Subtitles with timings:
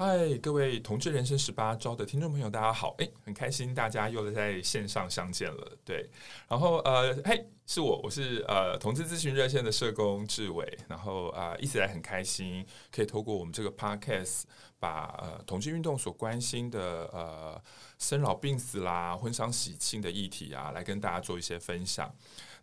[0.00, 2.94] 嗨，各位同志人生十八招的听众朋友，大家好！
[2.98, 5.76] 哎，很开心大家又在线上相见了。
[5.84, 6.08] 对，
[6.46, 10.78] 然后呃，嘿，是我，我是呃同志咨询热线的社工志伟。
[10.86, 14.42] 然后啊、一直来很开心，可以透过我们这个 podcast，
[14.78, 17.60] 把呃同志运动所关心的呃
[17.98, 22.08] 生老病死啦、婚丧喜庆的议题啊，来跟大家做一些分享。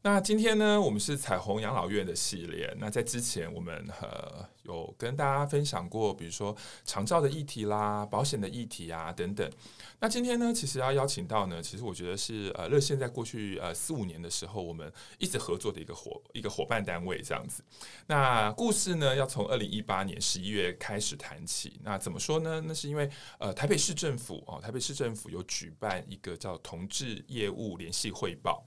[0.06, 2.72] 那今天呢，我们是彩虹养老院的系列。
[2.78, 9.52] 那在之前，我们呃有跟大家分享过，比如说长照的议题啦、保险的议题啊等等。
[10.00, 17.64] 那今天呢，其实要邀请到呢，其实我觉得是呃热线在过去呃四五年的时候，我们一直合作的一个伙一个伙伴单位这样子。
[18.06, 21.80] 那故事呢，要从二零一八年十一月开始谈起。
[21.84, 22.62] 那怎么说呢？
[22.68, 23.10] 那是因为
[23.40, 28.64] 呃台北市政府哦，台北市政府有举办一个叫同志业务联系汇报。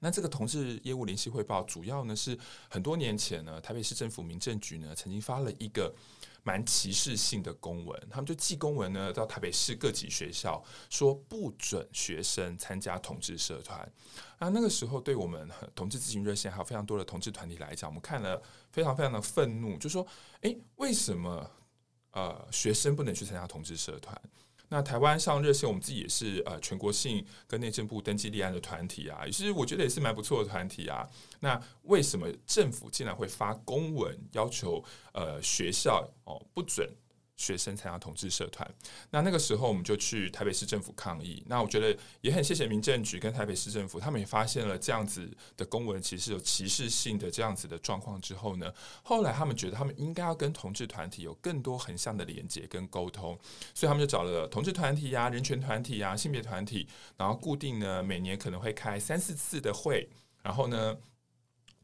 [0.00, 5.94] 那这个同志业务联系汇报，主要呢是很多年前呢，台北市政府民政局呢曾经发了一个
[6.44, 13.80] 蛮歧视性的公文，他们就寄公文呢到台北市各级学校，说不准学生参加同志社团。
[14.38, 18.40] 啊，那个时候对我们同志咨询热线还有非常多的同志团体来讲，我们看了
[18.70, 20.06] 非常非常的愤怒，就说：
[20.42, 21.50] 哎，为什么
[22.12, 24.16] 呃学生不能去参加同志社团？
[24.68, 31.08] 那台湾上热线，我们自己也是呃全国性跟内政部登记立案的团体啊，也是我觉得也是蛮不错的团体啊。
[31.40, 36.88] 那为什么政府竟然会发公文要求呃学校哦不准？
[37.38, 38.68] 学生参加同志社团，
[39.10, 41.42] 那那个时候我们就去台北市政府抗议。
[41.46, 48.70] 那我觉得也很谢谢民政局跟台北市政府，他们也发现了这样子的公文其实有歧视性的这样子的状况之后呢，
[49.04, 53.38] 后来他们觉得他们应该要跟同志团体有更多横向的连接跟沟通，
[53.72, 60.08] 所以他们就找了同志团体呀、人权团体呀、性别团体，然后固定呢每年可能会开三四次的会，
[60.42, 60.96] 然后呢。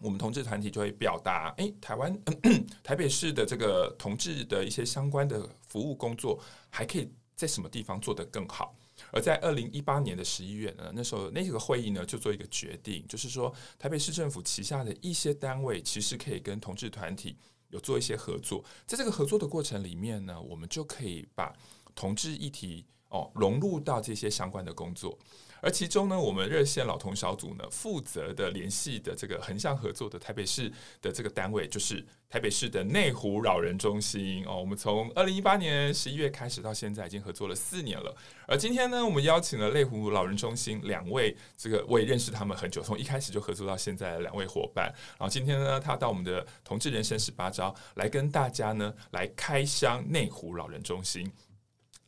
[0.05, 2.15] 我们同志团体就会表达，诶，台湾
[2.85, 6.39] 台北市的这个同志的一些相关的服务工作，
[6.69, 8.77] 还可以在什么地方做得更好？
[9.11, 17.35] 而在二零一八年的十一月呢，那时候那个会议呢就做一个决定，就是说台北市政府旗下的一些单位，其实可以跟同志团体
[17.71, 21.51] 有做一些合作，在这个合作的过程里面呢，我们就可以把
[21.95, 25.19] 同志议题哦融入到这些相关的工作。
[25.65, 30.71] 而其中呢，我们热线老同小组呢，负责的联系的这个横向合作的台北市
[31.01, 34.61] 的这个单位，就是台北市的内湖老人中心哦。
[34.61, 38.15] 我们从二零一八年十一月开始到现在，已经合作了四年了。
[38.47, 44.93] 而今天呢，我们邀请了内湖老人中心两位，这个我也认识他们很久，从一开始就合作到现在的两位伙伴。
[45.19, 51.33] 然后今天呢，他到我们的同志人生十八招来跟大家呢来开箱内湖老人中心。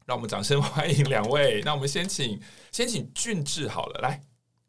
[0.07, 1.61] 让我们掌声 欢迎两位。
[1.65, 2.41] 那我们先请
[2.71, 4.21] 先请俊志好了，来，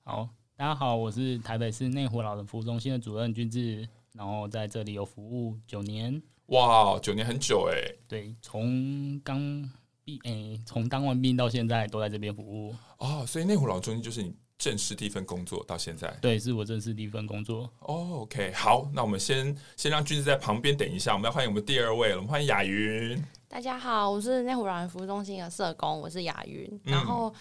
[0.04, 7.78] 好，大家好，我是台北市内湖老人服务中心的主任俊志，然后在这里有服务九年，哇，九年很久哎，
[8.08, 9.40] 对，从刚
[10.04, 23.24] 毕，诶，从当完兵到现在都在这边服务，哦，所以内湖老人中心就是你正式第一份工作到现在，对，是我正式第一份工作，哦，OK，好，那我们先先让俊智在旁边等一下，我们要欢迎我们第二位了，我们欢迎雅云。
[23.50, 26.70] 大家好，我是内湖老人服务中心的社工，我是雅云。
[26.84, 27.34] 嗯、然后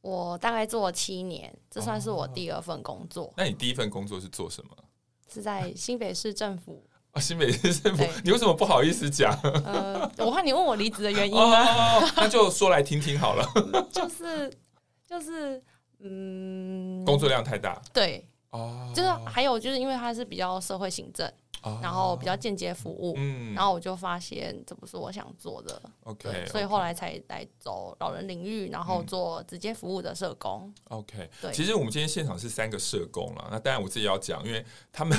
[0.00, 3.26] 我大概做了七年，这算是我第二份工作。
[3.26, 4.76] 哦、那你第一份工作是做什么？
[5.32, 6.84] 是在新北市政府。
[7.12, 9.32] 啊， 新北市政府，你为什么不好意思讲？
[9.64, 13.46] 呃，我怕你问我离职的原因那就说来听听好了。
[13.92, 14.52] 就是
[15.08, 15.62] 就是，
[16.00, 17.80] 嗯，工作量太大。
[17.92, 21.32] 对，哦，就是还有就是因为它是比较社会行政。
[21.82, 31.30] 然后比较间接服务，嗯，然后我就发现这不是我想做的，OK，所以后来才来走老人领域，然后做直接服务的社工，OK。
[31.40, 35.16] 对，其实我们今天现场是三个社工了，那当然我自己要讲，因为他们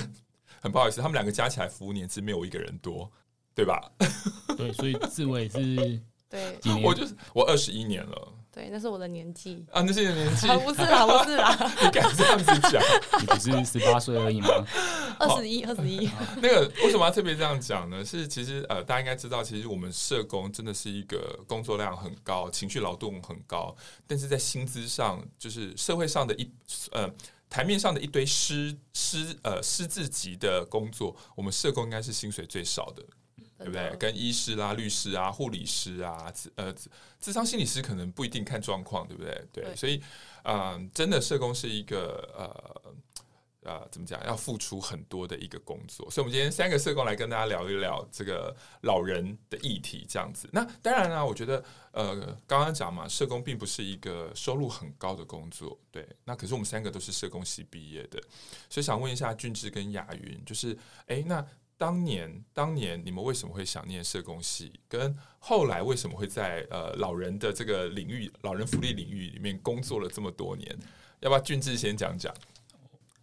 [0.62, 3.12] 很不好意思，他们两个加起来服务年资没有我一个人多，
[3.53, 3.92] 对吧？
[4.57, 8.33] 对，所以志伟是，对，我就是我二十一年了。
[8.56, 11.54] 对，那是我的年纪啊，那是你的年纪， 不是啦，不是啦，
[11.84, 12.81] 你敢这样子讲？
[13.19, 14.48] 你不是十八岁而已吗？
[15.19, 16.10] 二十一，二十一。
[16.38, 18.04] 那个为什么要特别这样讲呢？
[18.06, 23.75] 是其实呃，大家应该知道，其实我们社工真的是一个工作量很高、情绪劳动很高，
[24.07, 26.50] 但是在薪资上，就是社会上的一
[26.94, 27.12] 呃
[27.50, 33.04] 台面上的一堆师师呃师字级的工作，我们社工应该是薪水最少的。
[33.57, 33.96] 对不对？
[33.98, 36.74] 跟医师啦、律师啊、护理师啊、呃、
[37.19, 39.48] 智商心理师可能不一定看状况，对不对？
[39.52, 40.02] 对，对所以，
[40.44, 42.94] 嗯、呃，真的社工是一个呃
[43.66, 44.24] 呃，怎么讲？
[44.25, 50.48] 要付出很多的一个工作，所以，我们今天三个社工来跟大家聊一聊这个老人的议题，这样子。
[50.54, 52.16] 那当然呢，我觉得，呃，
[52.46, 56.07] 刚刚讲嘛，社工并不是一个收入很高的工作，对。
[56.25, 58.22] 那可是我们三个都是社工系毕业的，
[58.69, 61.44] 所以想问一下俊志跟雅云，就是，哎，那
[61.77, 64.72] 当年，当年你们为什么会想念社工系？
[64.88, 70.77] 跟后来为什么会在呃老人的这个领域、老人福利领域里面工作了这么多年？
[71.19, 72.33] 要不要俊志先讲讲？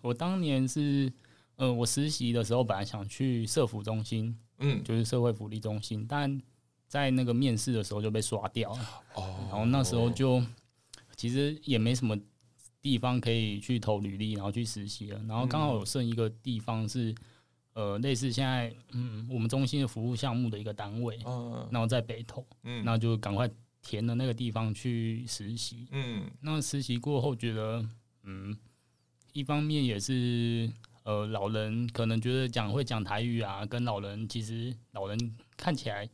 [0.00, 1.12] 我当年是，
[1.56, 6.40] 呃，我实习的时候本来想去社福中心，嗯，就是社会福利中心，但
[6.88, 9.02] 在那个面试的时候就被刷掉了。
[9.14, 10.42] 哦，然后那时候就
[11.16, 12.18] 其实也没什么
[12.82, 15.22] 地方可以去投履历，然后去实习了。
[15.28, 17.14] 然后刚好有剩一个地方是，
[17.74, 23.48] 呃，类似现在嗯我们中心的服务项目的一个单位，嗯，然后在北投，嗯，那就赶快
[23.80, 25.88] 填了那个地方去实习。
[25.90, 27.84] 嗯，那实习过后觉得，
[28.24, 28.56] 嗯。
[29.34, 30.70] 一方面也是，
[31.04, 36.06] 呃，老人可能觉得讲会讲台语啊，跟老人其实老人看起来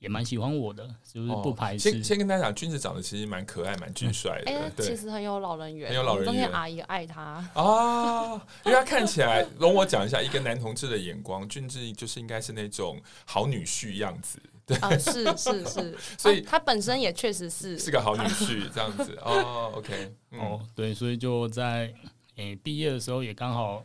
[0.00, 1.88] 也蛮喜欢我的，就是不排斥。
[1.88, 6.32] 哦、先先跟大家讲，君子长得其实蛮可爱、蛮俊帅的，哎、其实很有老人缘，很有老人缘。
[6.32, 7.22] 中间阿姨爱他
[7.54, 14.40] 啊，因为他看起来，容我讲一下，一个男同志的眼光，俊志就是应该是那种好女婿样子。
[14.66, 19.16] 对啊，是是是， 所以他本身也确实是是个好女婿这样子。
[19.22, 21.92] 哦，OK，、嗯、哦，对，所以就在。
[22.36, 23.84] 诶，毕业的时候也刚好，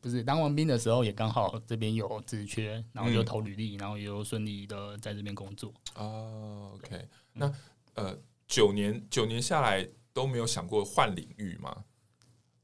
[0.00, 5.72] 不是当完兵的时候也刚好这边有职缺，然后就投履历，嗯、然后也有顺利的在这边工作。
[5.94, 7.52] 哦，OK，那
[7.94, 11.84] 呃，九年九年下来都没有想过换领域吗？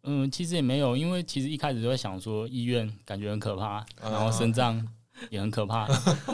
[0.02, 4.86] 嗯，其实也没有，因为其实一开始就会想说医院感觉很可怕，然后肾脏
[5.30, 5.86] 也很可怕，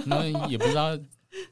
[0.06, 0.96] 那、啊、也不知道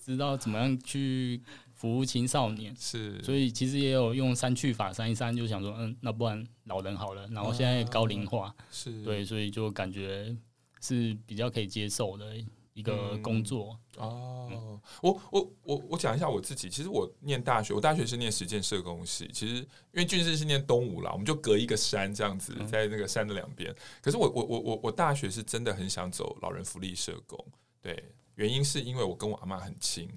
[0.02, 1.42] 知道怎么样去。
[1.82, 7.26] 服务青少年是，所以其实也有用删去法删一删，就想说，嗯，那不然老人好了。
[7.32, 10.32] 然后现在高龄化，是对，所以就感觉
[10.80, 12.36] 是比较可以接受的
[12.72, 13.76] 一个工作。
[13.98, 19.28] 嗯、哦，我我我我讲一下我自己，其实我念大学，我大学是念实践社工系。
[19.32, 23.74] 其实因为俊志是念东吴啦，我们就隔一个山这样子，在那个山的两边。
[24.00, 27.44] 可是我我我我我大学是真的很想走老人福利社工，
[27.80, 28.04] 对。
[28.36, 30.08] 原因是因为我跟我阿妈很亲，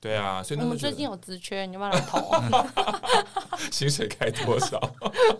[0.00, 2.30] 对啊，所以我们最近有职缺，你要不要来投？
[3.70, 4.78] 薪水开多少？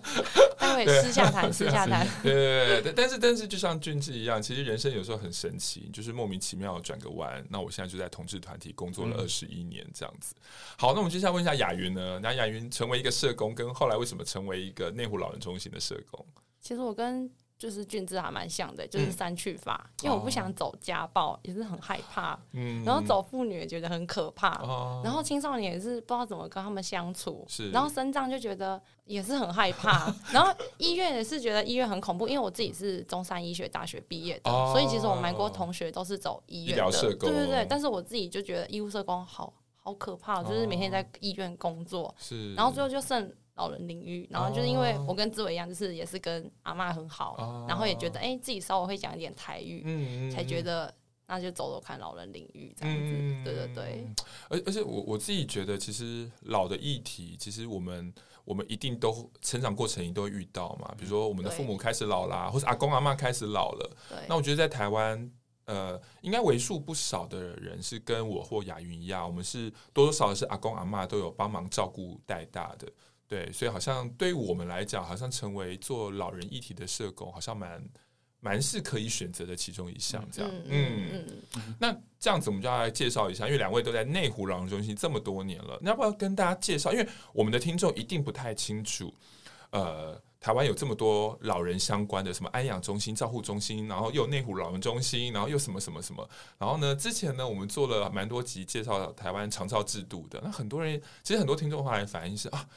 [0.59, 2.07] 待会私下谈，私下谈。
[2.23, 7.45] 对对对，但是但是就像俊志一样，其实人生有时候很神奇，就是莫名其妙转个弯。
[7.51, 10.35] 那我现在就在同志团体工作了二十一年，这样子。
[10.77, 12.21] 好，那我们接下来问一下雅云呢？
[12.23, 16.25] 那雅云成为一个社工，跟后来为什么成为一个内湖老人中心的社工？
[16.61, 17.31] 其实我跟。
[17.65, 22.39] 就是俊志还蛮像的，就是三去法，嗯、因为我不想走家暴，哦、也是很害怕。
[22.53, 24.51] 嗯，然后走妇女也觉得很可怕。
[24.63, 27.43] 哦，然后青少年也是不知道怎么跟他们相处。
[27.49, 30.15] 是，然后身障就觉得也是很害怕。
[30.31, 36.93] 然后医院也是觉得医院很恐怖，因为我自己是中山医学大学毕业的，哦、所以其实我蛮多同学都是走医院的。
[36.93, 37.31] 社工。
[37.31, 42.15] 对对对，但是我自己就觉得医务社工好好可怕，就是每天在医院工作。
[42.19, 43.35] 是，然后最后就剩。
[43.55, 50.93] 老人领域，然后就是因为我跟志伟一样，就是也是跟阿嬷很好，哦、然后也觉得哎、欸、自己稍微会讲一点台语，嗯、才觉得
[51.27, 54.07] 那就走走看老人领域这样子，嗯、对对对。
[54.49, 58.13] 而而且我我自己觉得，其实老的议题，其实我们
[58.45, 63.97] 我们一定都成长过程一定都会遇到嘛，比如说我们的父母开始老啦，或者阿公阿嬷开始老了。
[64.29, 65.31] 那我觉得在台湾，
[65.67, 72.91] 呃，应该为数不少的人是跟我或雅云一样，我们是多多少少是阿公阿嬷都有帮忙照顾带大的。
[73.35, 77.85] 对，所以好像对于我们来讲，好像成为做老人议题的社工，好像蛮
[78.39, 80.25] 蛮是可以选择的其中一项。
[80.31, 81.27] 这样，嗯，嗯
[81.57, 86.93] 嗯，那这样子我们就要来介绍一下，因为两位都在内湖老人中心这么多年了，那要不要跟大家介绍？
[86.93, 89.13] 因为我们的听众一定不太清楚，
[89.71, 102.69] 呃，台湾有这么多老人相关的，什么安养中心、照护中心，然后又内湖老人中心，然后又什么什么什么，然后呢，之前呢，我们做了蛮多集介绍台湾长照制度的，那很多人其实很多听众的话来反映是啊。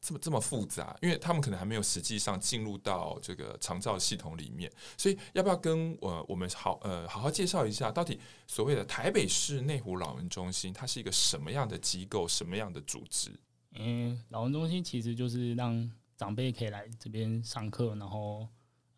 [0.00, 13.30] 这么这么复杂，因为他们可能还没有实际上进入到这个长照系统里面，所以要不要跟我我们好呃好好介绍一下，到底所谓的台北市内湖老人中心，它是一个什么样的机构，什么样的组织？
[13.72, 18.46] 嗯，老人中心其实就是让长辈可以来这边上课，然后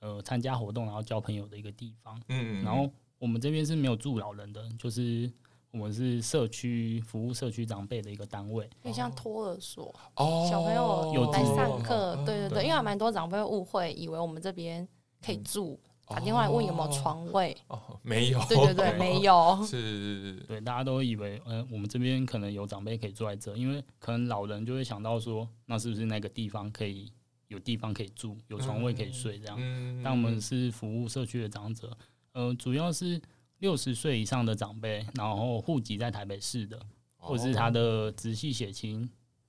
[0.00, 2.20] 呃参加活动，然后交朋友的一个地方。
[2.28, 5.32] 嗯，然后我们这边是没有住老人的，就是。
[5.74, 12.62] 我们是社区服务社区长辈的一个单位，有点像托儿所哦，小朋友有来上课，哦、对对对，对。
[12.62, 14.86] 因为还蛮多长辈误会，以为我们这边
[15.20, 15.76] 可以住，
[16.06, 27.10] 嗯、打电话来问有没有床位，哦，没有，对对对，没有，是， 对，大家都以为，嗯、呃，我们这边可能有长辈可以住在这，因为可能老人就会想到说，那是不是那个地方可以
[27.48, 29.58] 有地方可以住，有床位可以睡这样。
[30.04, 31.90] 但我们是服务社区的长者，
[32.32, 33.20] 呃，主要是
[33.64, 36.78] 六十岁以上的长辈，然后户籍在台北市的，
[37.16, 39.08] 或者是他的直系血亲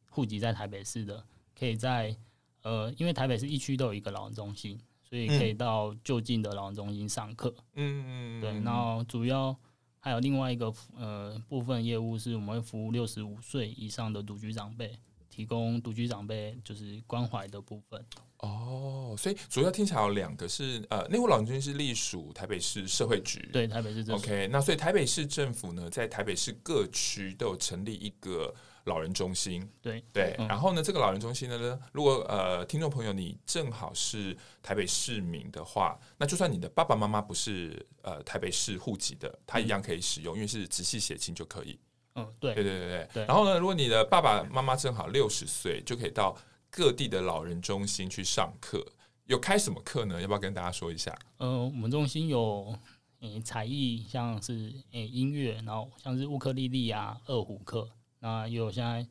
[0.09, 1.21] 户籍在台北市的，
[1.53, 2.15] 可以在
[2.61, 7.53] 呃，因为台北市一区都有一个老人中心，所以可以到就近的老人中心上课。
[7.73, 9.53] 嗯，对，然后主要。
[9.99, 14.95] 还有另外一个呃部分业务是我们会服务六十五岁以上的独居长辈，
[15.31, 18.05] 提供独居长辈就是关怀的部分。
[18.45, 24.23] 哦，所以主要听起来有两个是呃内湖老人中心是隶属台北市社会局，对，台北市政府。
[24.23, 28.53] OK，那所以台北市政府呢，在台北市各区都有成立一个。
[28.85, 41.79] 老人中心，对对，然后呢，这个老人中心呢，如果呃，听众朋友你正好是台北市民的话，那就算你的爸爸妈妈不是呃台北市户籍的，他一样可以使用，因为是直系血亲就可以。
[42.13, 43.25] 嗯，对对对对对。
[43.25, 46.37] 然后呢，如果你的爸爸妈妈正好六十岁，就可以到
[46.75, 48.85] 各地的老人中心去上课。
[49.27, 50.19] 有开什么课呢？
[50.19, 51.17] 要不要跟大家说一下？
[51.37, 52.77] 呃，我们中心有
[53.21, 57.89] 诶才艺，像是诶音乐，然后像是乌克丽丽啊、二胡课。
[58.19, 59.07] 啊，有现在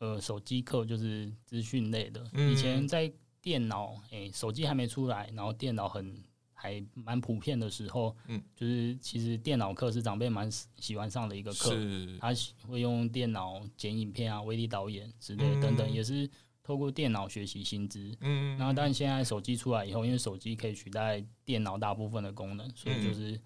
[0.00, 2.28] 呃手机课就是资讯类的。
[2.50, 6.20] 以前在电脑诶手机还没出来，然后电脑很
[6.52, 11.70] 还蛮普遍的时候，嗯，就是其实电脑课是长辈蛮喜欢上的一个课。
[12.18, 12.34] 他
[12.66, 16.28] 会用电脑剪影片啊、微力导演之类等等，也是
[16.64, 18.12] 透过电脑学习新知。
[18.20, 23.40] 嗯，然后但现在手机出来以后，因为手机可以取代电脑大部分的功能，所以就是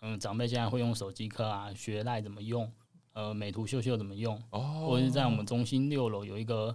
[0.00, 2.68] 嗯长辈现在会用手机课啊，学赖怎么用。
[3.14, 4.42] 呃，美图秀秀怎么用？
[4.48, 6.74] 哦，或者是在我们中心六楼有一个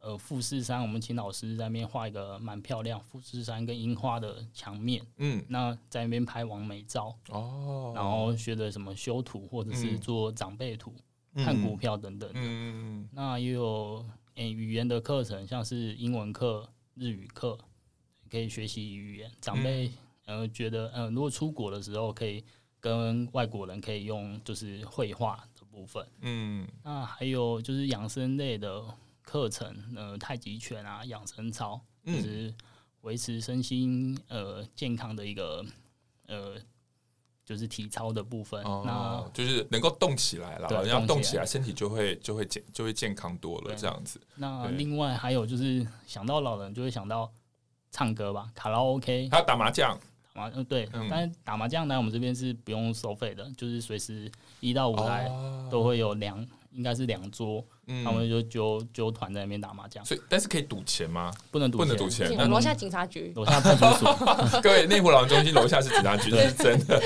[0.00, 5.02] 呃富士山，我们请老师在那边画一个蛮漂亮富士山跟樱花的墙面。
[5.16, 7.16] 嗯，那在那边拍完美照。
[7.30, 10.92] 哦，然后学的什么修图，或者是做长辈图、
[11.32, 12.38] 嗯、看股票等等的。
[12.38, 14.04] 嗯，那也有
[14.38, 17.58] 诶、欸、语言的课程，像是英文课、日语课，
[18.30, 19.30] 可以学习语言。
[19.40, 19.90] 长辈
[20.26, 22.44] 呃觉得呃如果出国的时候可以
[22.78, 25.58] 跟外国人可以用就是绘画的。
[25.70, 28.82] 部分，嗯，那还有就是养生类的
[29.22, 32.52] 课程，呃，太极拳啊，养生操，就是
[33.02, 35.64] 维持身心呃健康的一个
[36.26, 36.56] 呃，
[37.48, 38.62] 就是体操的部分。
[38.64, 44.20] 哦、那就是能够动起来了，然后动起来，身体就会就会健就会健康多了，这样子。
[44.34, 47.32] 那另外还有就是想到老人就会想到
[47.90, 49.98] 唱歌吧，卡拉 OK，还有打麻将。
[50.34, 55.28] 麻，嗯，对，但是打麻将来我们这边是不用收费的，就是随时一到五来
[55.68, 57.64] 都会有两，应该是两桌，
[58.04, 60.04] 他们就揪揪团在那边打麻将。
[60.04, 61.32] 所以，但是可以赌钱吗？
[61.50, 62.30] 不能赌，不能赌钱。
[62.48, 64.14] 楼下警察局，楼下派出所。
[64.62, 67.00] 各位，内湖老人中心楼下是警察局，这是真的。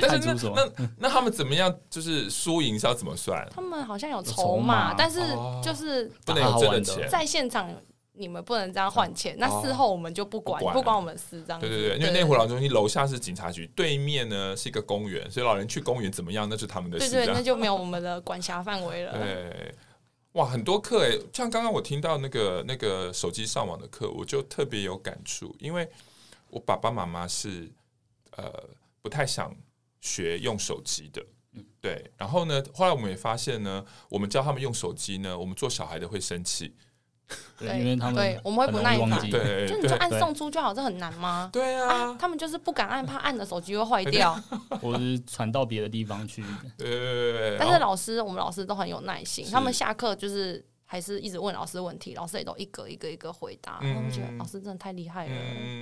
[0.00, 0.52] 派出所。
[0.56, 1.72] 那那他们怎么样？
[1.90, 3.46] 就是输赢是要怎么算？
[3.54, 5.20] 他们好像有筹码，但是
[5.62, 7.68] 就是不能有真的钱，在现场。
[8.14, 11.58] 你们不能这样换钱，那事后我们就不管，不管我们事这样。
[11.58, 17.10] 对对对，因为内湖老人中心楼下是警察局，对面呢是一个公园，所以老人去公园怎么样，那是他们的事。
[17.10, 19.12] 对对，那就没有我们的管辖范围了。
[19.18, 19.74] 对，
[20.32, 25.88] 哇，很多课诶，像刚刚我听到那个那个手机上网的课，我就特别有感触，因为
[26.48, 27.70] 我爸爸妈妈是
[28.36, 28.52] 呃
[29.00, 29.56] 不太想
[30.02, 32.10] 学用手机的，嗯，对。
[32.18, 36.74] 然后呢，后来我们也发现呢，我们教他们用手机呢，我们做小孩的会生气。
[37.58, 41.48] 对，因为他们对我们会不耐烦，对，就你就按送出就好，这很难吗？
[41.52, 44.34] 对啊，他们就是不敢按，怕按的手机会坏掉，
[44.80, 46.42] 或是传到别的地方去。
[46.76, 47.56] 对对对。
[47.58, 53.78] 但是老师，我们老师都很有耐心，他们下课就是还是一直问老师问题，老师也都一个一个一个回答。
[53.80, 55.32] 他们觉得老师真的太厉害了，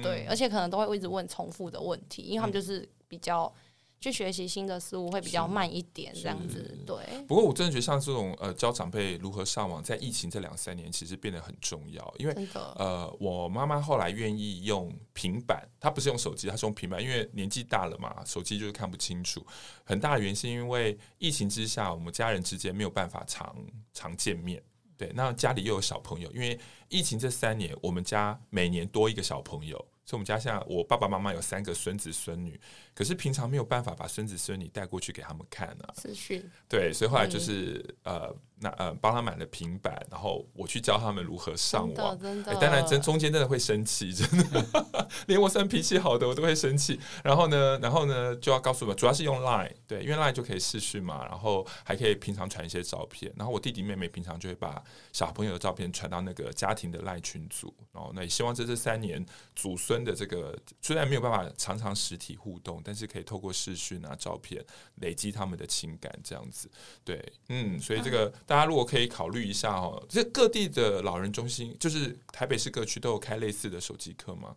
[0.03, 3.53] 对，而且可能都会一直问重复的问题，因为他们就是比较。
[4.01, 6.97] 去学习新的事物会比较慢一点，这样子对。
[7.29, 12.35] 不过我真的觉得像这种呃教长辈如何上网，在疫情这两三年其实变得很重要，因为
[12.77, 19.45] 呃我妈妈后来愿意用平板，她不是用手机，她是用平板，因为年纪大了嘛，手机就是看不清楚。
[19.85, 23.55] 很大的原因是因为疫情之下，我们家人之间没有办法常
[23.93, 24.63] 常见面，
[24.97, 29.77] 对，那家里又有小朋友，因为疫情这三年，我们家每年多一个小朋友。
[30.07, 32.61] 所以我们家现在，我爸爸妈妈有三个孙子孙女，
[33.01, 35.89] 可是平常没有办法把孙子孙女带过去给他们看、啊。
[35.95, 38.37] 资讯对，所以后来就是、嗯、呃。
[38.63, 42.19] 那呃，帮他买了平板，然后我去教他们如何上网。
[42.19, 47.01] 真的，当然真中间真的会生气，真的， 连我算脾气好的我都会生气。
[47.25, 53.33] 然后呢，然后呢就要告诉我，主要是用 Line，对，因为 Line 就可以视讯嘛，然后还可以平常传一些照片。
[53.35, 57.75] 然后我弟弟妹妹平常就会把小朋友的照片传到那个家庭的 Line 群组。
[57.95, 59.25] 然后那也希望这这三年
[59.57, 64.65] 祖孙的这个虽然没有办法常常实体互动，但是可以透过视讯啊照片
[64.97, 66.71] 累积他们的情感这样子。
[67.05, 68.33] 对，嗯，所以这个。
[68.47, 74.57] 大家如果可以考虑一下哦，这各地的老人中心，就是台北市各区都有开类似的手机课吗？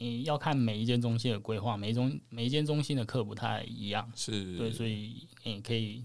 [0.00, 6.04] 嗯，要看每一间中心的规划，每一中每一间中心的课不太一样，是对，所以你可以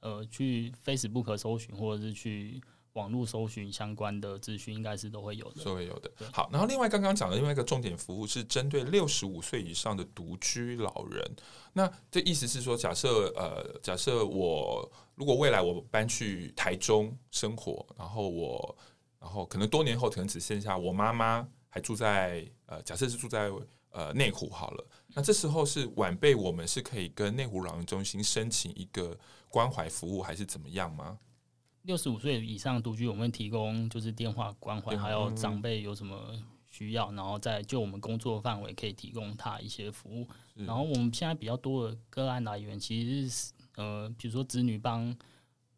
[0.00, 2.60] 呃去 Facebook 搜寻，或者是去。
[2.94, 6.10] 网络搜寻相关的资讯，应该是都会有的，都会有的。
[6.32, 11.24] 好，然后另外刚刚讲的另外一个重点服务是针对六十五岁以上的独居老人。
[11.72, 18.76] 那这意思是说，假设呃，假设我如果未来我搬去台中生活，然后我
[19.18, 23.50] 然后可能多年后可能只剩下我妈妈还住在呃，假设是住在
[23.90, 24.86] 呃内湖好了。
[25.14, 29.18] 那这时候是晚辈，我们是可以跟内湖老人中心申请一个
[29.48, 31.18] 关怀服务，还是怎么样吗？
[31.82, 40.26] 六十五岁以上独居，我们提供就是电话关怀，还有长辈有什么需要，然后再就我们工作范围可以提供他一些服务。
[40.54, 45.14] 然后我们现在比较多的个案来源，其实是呃，比如说子女帮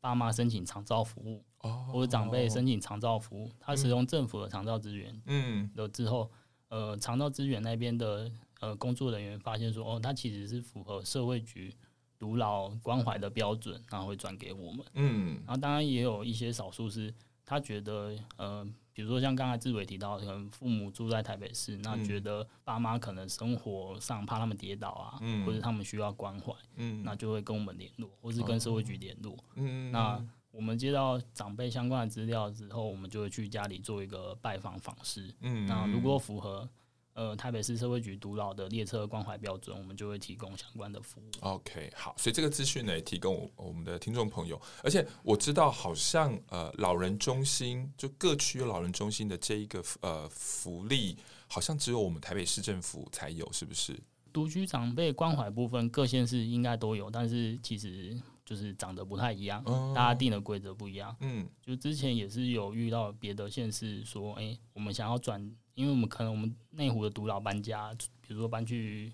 [0.01, 1.43] 爸妈申请长照服务，
[1.91, 6.31] 或者长辈申请长照服务，他使用政府的长照资源，嗯，了之后，
[6.69, 8.31] 呃，长照资源那边的
[8.61, 11.75] 呃工作人员发现说，哦，他其实是符合社会局。
[12.19, 14.85] 独老关怀的标准，然后会转给我们。
[14.95, 17.13] 嗯，然后当然也有一些少数是，
[17.45, 29.37] 他觉得呃，比如说像刚才志伟提到，可能父母住在台北市，那觉得爸妈可能生活上怕他们跌倒啊，嗯、或者他们需要关怀，嗯，那就会跟我们联络，或是跟社会局联络。
[29.57, 35.35] 嗯，那我们接到长辈相关的资料之后，我们就会去家里做一个拜访访视。
[35.41, 36.69] 嗯，那如果符合。
[37.15, 41.31] 呃，台北市社会局独老的列车关怀标准，我们就会提供相关的服务。
[41.41, 44.61] OK，好，所以这个资讯呢，也提供我我们的听众朋友。
[44.83, 51.17] 而且我知道，好像呃，老人中心就各区老人中心的这一个呃福利，
[51.47, 53.97] 好像只有我们台北市政府才有，是不是？
[54.33, 61.17] 独居长辈关怀部分，各县市应该都有，但是其实就是长得不太一样，嗯、大家定的规则不一样。
[61.21, 65.49] 嗯，就之前也是有遇到别的县市说，哎、欸，我们想要转。
[65.75, 69.13] 因为我们可能我们内湖的独老搬家，比如说搬去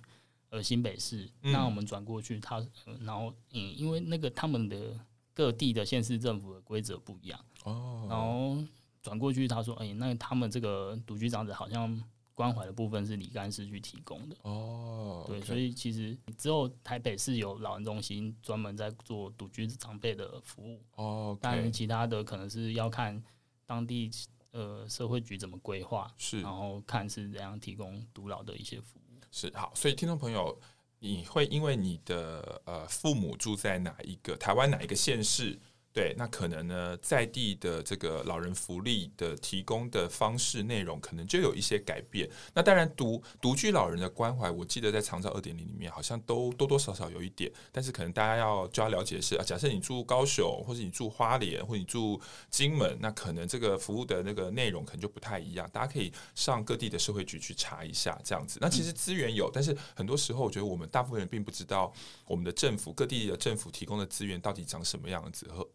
[0.50, 4.98] 呃新北市，嗯、那我们转过去，他、呃、然后嗯，因为那个他们的
[5.32, 8.62] 各地的县市政府的规则不一样哦，然后
[9.02, 11.98] 转过去，他说哎，那他们这个独居长者好像
[12.34, 23.22] 关怀的部分是李干事去提供的哦，对所以其实只有台北市有老人中心专门在做独居长辈的服务哦但其他的可能是要看
[23.64, 24.10] 当地。
[24.52, 26.12] 呃，社会局怎么规划？
[26.16, 29.20] 是，然后看是怎样提供独老的一些服务。
[29.30, 30.58] 是好，所以听众朋友，
[30.98, 35.58] 你会因为你的呃父母住在哪一个台湾哪一个县市？
[35.92, 42.30] 对，那可能呢，在地的这个老人福利的提供的方式内容，可能就有一些改变。
[42.54, 47.50] 那当然独，独居老人的关怀，我记得在长照二点零里面，好像都多多少少有一点。
[47.72, 55.68] 但是可能大家要就要了解的是啊，假设你住高雄，或者你住花莲，或者你住金门，那可能这个服务的那个内容可能就不太一样。
[55.72, 58.60] 大家可以上各地的社会局去查一下，这样子。
[58.62, 61.92] 那其实资源有，但是很多时候，我觉得我们大部分人并不知道
[62.26, 65.68] 我们的政府各地的政府提供的资源到底长什么样子和。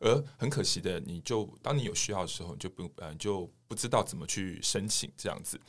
[0.00, 5.60] 而很可惜的，你就当你有需要的时候，你就不呃就不知道怎么去申请这样子。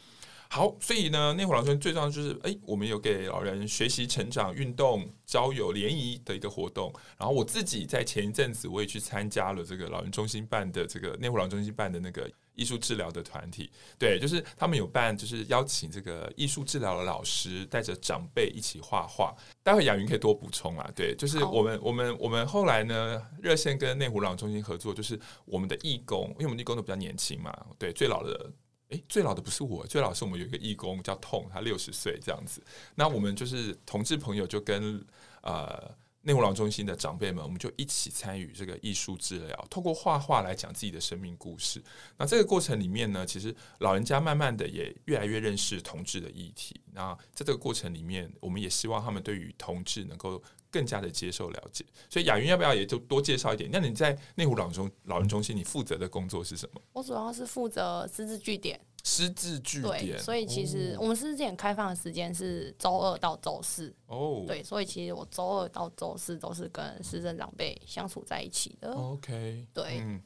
[0.53, 6.93] 好，所以呢，内湖老人最重要的就是，哎，我们有给老人学习、成长、运动、交友、联谊的一个活动。
[7.17, 13.71] 然后我自己在前一阵子，我也去参加了这个老人中心办的这个内湖老人中心办的那个艺术治疗的团体。
[13.97, 19.35] 对，就是他们有办，就是邀请这个艺术治疗的老师带着长辈一起画画。
[19.63, 20.87] 待会雅云可以多补充啊。
[20.95, 27.51] 对，就是我们我们我们后来呢，热线跟内湖老人中心合作，就是我们的义工，因为我们义工都比较年轻嘛。
[27.79, 28.51] 对，最老的。
[28.93, 32.63] 诶，最老的不是我，最老是我们有一个义工叫痛，他六十岁这样子。
[32.93, 35.03] 那我们就是同志朋友，就跟
[35.41, 41.83] 呃内湖老中心的长辈们，我们就一起参与这个艺术治疗，透过画画来讲自己的生命故事。
[42.17, 46.79] 那这个过程里面呢，其实老人家慢慢的也越来越认识同志的议题。
[46.91, 50.41] 那在这个过程里面，我们也希望他们对于同志能够。
[50.73, 53.69] 更加的接受了解，所以雅云要不要也就多介绍一点？
[53.71, 56.81] 那你在内湖老人中老人中心，你负责的工作是什么？
[56.93, 58.81] 我主要是负责失智据点。
[59.05, 63.93] 失智据点，对，所以其实我们失智据点开放的时间是周二到周四。
[64.07, 68.91] 哦，对，所以其实我周二到周四都是跟失智长辈相处在一起的。
[68.93, 70.21] OK，对，嗯，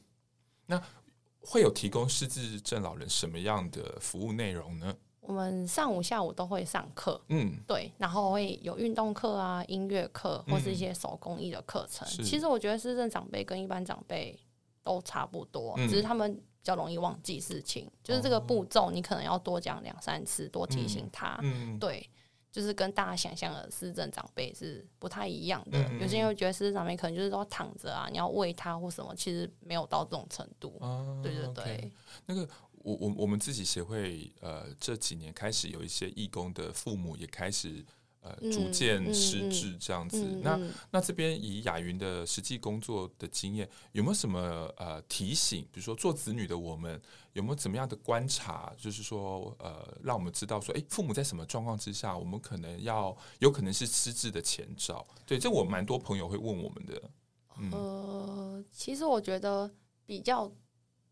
[0.64, 0.80] 那
[1.40, 4.96] 会有提供失智症老人什么样的服务内容呢？
[5.28, 12.08] 我们上午、下午都会上课，嗯，对，然后会有运动课啊、音乐课，或是一些手工艺的课程。
[12.18, 14.34] 嗯、其实我觉得市政长辈跟一般长辈
[14.82, 21.38] 都差不多，嗯、只是他们比较容易忘记事情，就是这个步骤你可能要多讲两三次，多提醒他。
[21.42, 22.08] 嗯，对。
[22.50, 25.78] 就是跟大家想象的市政长辈是不太一样的。
[25.90, 30.76] 嗯、有些人会觉得市政长辈可能就是说躺着啊，你要喂他或什么，其实没有到这种程度。
[30.80, 31.64] 啊、对对对。
[31.64, 31.90] Okay.
[32.24, 32.48] 那个，
[32.82, 37.84] 我我我们自己协会呃这几年开始有一些义工的父母也开始。
[38.20, 40.20] 呃，逐渐失智这样子。
[40.20, 40.60] 嗯嗯、那
[40.90, 44.40] 那这边以雅云的实际工作的经验，有没有什么
[44.76, 45.62] 呃提醒？
[45.72, 47.00] 比如说做子女的我们
[47.34, 48.74] 有没有怎么样的观察？
[48.76, 55.06] 就是说呃，让我们知道说，哎，父母在什么状况之下，我们可能要有可能是失智的前兆。
[55.24, 57.00] 对，这我蛮多朋友会问我们的。
[57.58, 59.72] 嗯、呃，其实我觉得
[60.04, 60.52] 比较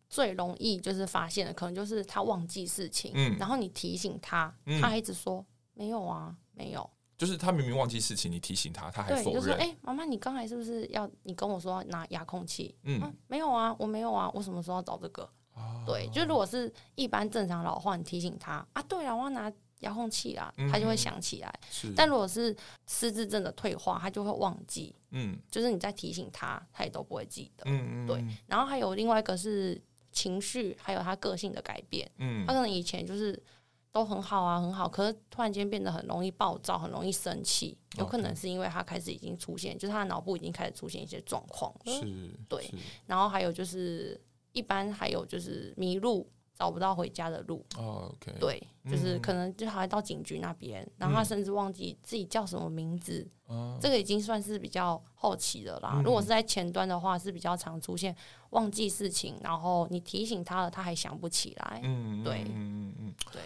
[0.09, 6.89] 最容易就是发现的，可能就是他忘记事情，嗯、然后你提醒他，他还一直说、嗯、没有啊，没有。
[7.19, 9.25] 就是他明明忘记事情，你提醒他，他还否认。
[9.25, 15.23] 对，就说：“哎、欸，妈妈，你刚才是不是要你跟我说要拿遥控器？”嗯、啊，没有啊，我没有啊，我什么时候要找这个？
[15.55, 21.61] 哦、对，就如果是一般正常老话，你提醒他啊，对啊，我要拿遥控器啊，他就会想起来。
[21.97, 22.55] 但如果是
[22.87, 24.95] 失智症的退化，他就会忘记。
[25.13, 27.65] 嗯，就是你在提醒他，他也都不会记得。
[27.65, 28.23] 嗯嗯，对。
[28.47, 29.81] 然后还有另外一个是
[30.17, 32.11] 情绪，还有他个性的改变。
[32.17, 33.41] 嗯，他可能以前就是。
[33.93, 34.87] 都很好啊，很好。
[34.87, 41.75] 可是突然间变得很容易暴躁，很容易生气，有可能是因为他开始已经出现，就是他的脑部已经开始出现一些状况。
[41.87, 42.05] 是，
[42.47, 42.71] 对。
[43.07, 44.21] 然后还有就是，
[44.53, 47.65] 一般还有就是迷路，找不到回家的路。
[48.41, 53.25] 对，就是可能就还到警局那边，嗯、然后他甚至忘记自己叫什么名字。
[53.49, 55.93] 嗯、这个已经算是比较后期的啦。
[55.95, 58.17] 嗯、如果是在前端的话，是比较常出现
[58.51, 61.81] 忘记事情，然后你提醒他了，他还想不起来。
[61.85, 63.43] 嗯，对，嗯嗯嗯，对。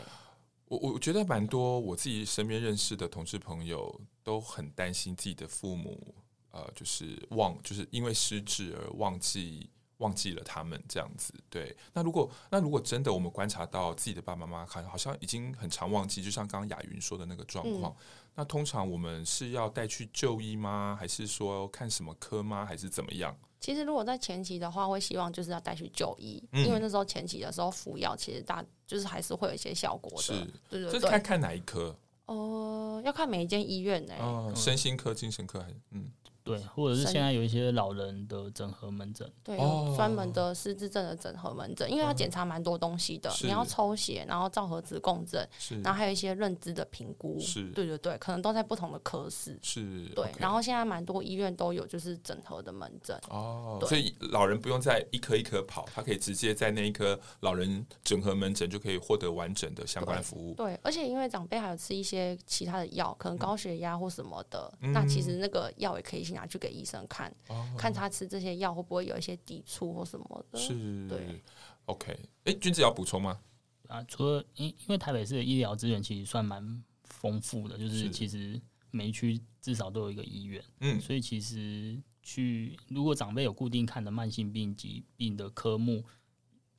[0.68, 6.14] 我我觉得蛮多，我自己身边认识的同事朋友都很担心自己的父母，
[6.52, 9.68] 呃，就是忘，就是因为失智而忘记
[10.00, 11.32] 忘记了他们这样子。
[11.48, 20.96] 对，那如果那如果真的我们观察到自己的爸爸妈妈，看好像已经很常忘记，就像刚刚雅云说的那个状况，嗯、那通常我们是要带去就医吗？
[20.98, 22.66] 还是说看什么科吗？
[22.66, 23.36] 还是怎么样？
[23.60, 30.22] 其实，如果在前期的话，会希望就是要带去就医，嗯、因为那时候前期的时候服药，其实大就是还是会有一些效果的。
[30.22, 30.32] 是，
[30.70, 30.98] 对对对。
[30.98, 31.94] 这看看哪一科？
[32.24, 34.22] 哦、呃，要看每一间医院呢、欸。
[34.22, 36.10] 哦，身心科、精神科还是嗯。
[36.42, 45.46] 对，或者是现在有一些老人的整合门诊，对，有专门的失智症的整合门诊，因为要检查蛮多东西的，你要抽血，然后照核磁共振，
[45.82, 70.58] 然后还有一些认知的评估，是，对对对，可能都在不同的科室，是，对，然后现在蛮多医院都有就是整合的门诊，哦，所以老人不用再一颗一颗跑，他可以直接在那一颗老人整合门诊就可以获得完整的相关服务，对，而且因为长辈还有吃一些其他的药，可能高血压或什么的，那其实那个药也可以拿去给医生看，哦、看他吃这些药会不会有一些抵触或什么的。
[70.58, 71.42] 是，对
[71.86, 72.18] ，OK。
[72.44, 73.40] 哎，君子要补充吗？
[73.88, 86.04] 啊，除了因因为台北市的医疗资源其实算蛮丰富的，就是其实每一区至少都有一个医院，嗯，所以其实去如果长辈有固定看的慢性病疾病的科目，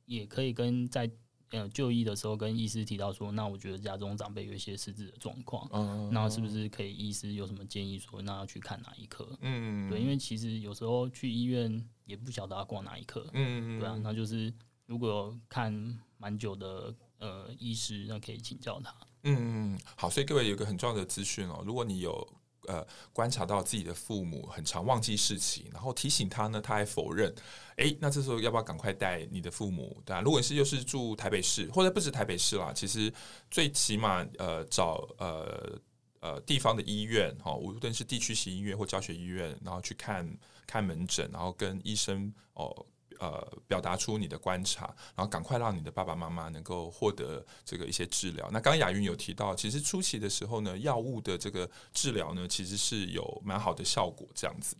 [0.06, 1.10] 也可以跟在。
[1.52, 9.28] 呃，就医的时候跟医师提到说，那我觉得家中长辈有一些失智的状况，嗯，那是不是可以医师有什么建议说，那要去看哪一科？
[9.40, 14.52] 嗯，对，因为其实有时候去医院也不晓得要挂哪一科，嗯，对啊，那就是
[14.86, 15.72] 如果看
[16.18, 18.94] 蛮久的呃医师，那可以请教他。
[19.24, 22.26] 嗯，好，所以各位有一个很重要的资讯哦，如果你有。
[22.68, 27.34] 呃，观察到自己的父母很常忘记事情，然后提醒他呢，他还否认。
[27.76, 30.00] 诶，那这时候要不要赶快带你的父母？
[30.04, 33.12] 对啊，如果你是又是住台北市，或者不止台北市啦，其实
[33.50, 35.78] 最起码呃找呃
[36.20, 42.86] 呃地方的医院哈，无论是地区型医院或教学医院，然后去看看门诊，然后跟医生哦。
[43.22, 48.44] 呃，表达出你的观察，然后赶快让你的爸爸妈妈能够获得这个一些治疗。
[48.50, 54.26] 那刚刚雅云有提到，其实初期的时候呢，药物的这个治疗呢，其实是有蛮好的效果。
[54.34, 54.74] 这样子，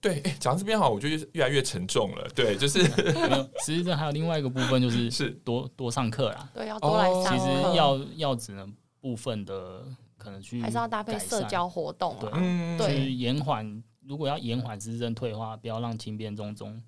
[0.00, 2.28] 对，讲到这边好，我觉得越来越沉重了。
[2.34, 2.82] 对，就是，
[3.64, 6.50] 实际上还有另外一个部分，就是是多多上课啦。
[6.52, 7.38] 对，要多来上课。
[7.38, 9.84] 其实药药只能部分的
[10.18, 12.36] 可能去，还是要搭配社交活动啊。
[12.76, 16.82] 对，就是延缓，如果要延缓失智症退化，不要让轻变中中。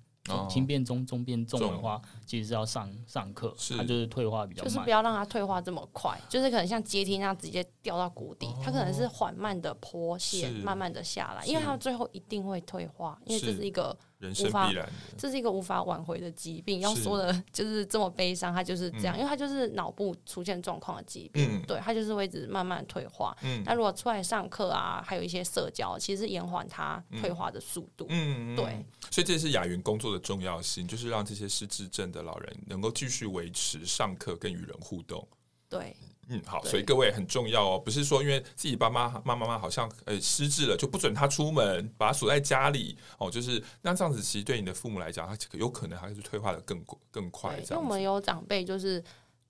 [0.49, 13.97] 轻变中，中变重的话，其实是要上上课，它就是退化比较慢，就是不要让它退化这么快，就是可能像阶梯那样直接掉到谷底，它可能是缓慢的坡线，慢慢的下来，因为它最后一定会退化，因为这是一个。
[14.19, 16.81] 人生必然，这是一个无法挽回的疾病。
[16.81, 21.61] 要说的 就是这么悲伤，它就是这样，因为它就是脑部出现状况的疾病。
[21.65, 23.35] 对，它就是会一直慢慢退化。
[23.65, 28.05] 那如果出来上课啊，还有一些社交，其实是延缓它退化的速度。
[28.09, 28.85] 嗯，对。
[29.09, 35.25] 所以这是雅云工作的重要性，就是让这些失智症的老人能够继续维持上课跟与人互动。
[35.69, 35.95] 对，
[36.29, 47.57] 嗯，好，所以各位很重要哦，不是说因为自己爸妈妈妈妈好像呃失智了就不准他出门，把他锁在家里哦，就是那这样子，其实对你的父母来讲，他有可能还是退化的更更快。
[47.57, 49.03] 因为我们有长辈，就是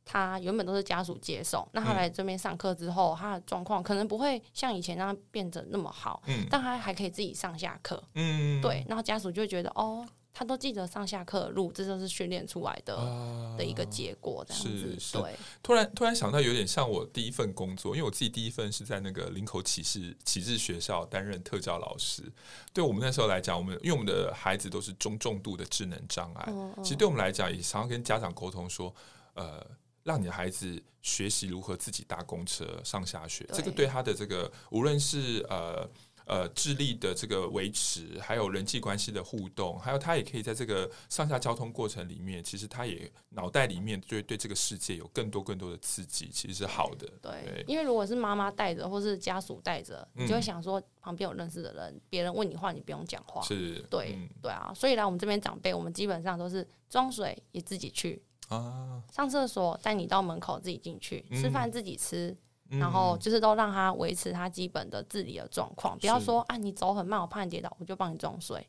[0.06, 10.08] 他原本都是家属接送，那他来这边上课之后，嗯、他的状况可能不会像以前那样变得那么好，嗯，但他还可以自己上下课，嗯，对，然后家属就会觉得哦。
[10.32, 14.70] 他都记得上下课的路，这就是训练出来的、啊、的一个结果，这样子。
[14.70, 22.24] 是是对，突然突然想到，有点像我第一份工作，因为我自己第一份是在那个林口启智启智学校担任特教老师。
[22.72, 28.94] 对我们那时候来讲，我们因为我们的孩子都是中重度的智能障碍，其实对我们来讲，也常常跟家长沟通说，
[29.34, 29.66] 呃，
[30.04, 35.90] 让你的孩子学习如何自己搭公车上下学，对这个对他的这个无论是呃。
[36.30, 47.08] 呃，智力的这个维持，还有人际关系的互动，还有他也可以在这个上下交通过程里面，其实他也脑袋里面对对这个世界有更多更多的刺激，其实是好的。
[47.20, 53.42] 对，对，因为如果是妈妈带着，或是家属带着，你就会想说旁边有认识的人，别、嗯、人问你话，你不用讲话。
[53.42, 54.72] 是，对，嗯、对啊。
[54.76, 62.38] 所以来我们这边长辈，我们基本上都是装水也自己去啊，上厕所带你到门口自己进去，嗯、吃饭自己吃。
[62.70, 68.66] 然后就是都让他维持他基本的自理的状况，不要说啊，你走很慢，我怕你跌倒，我就帮你装水。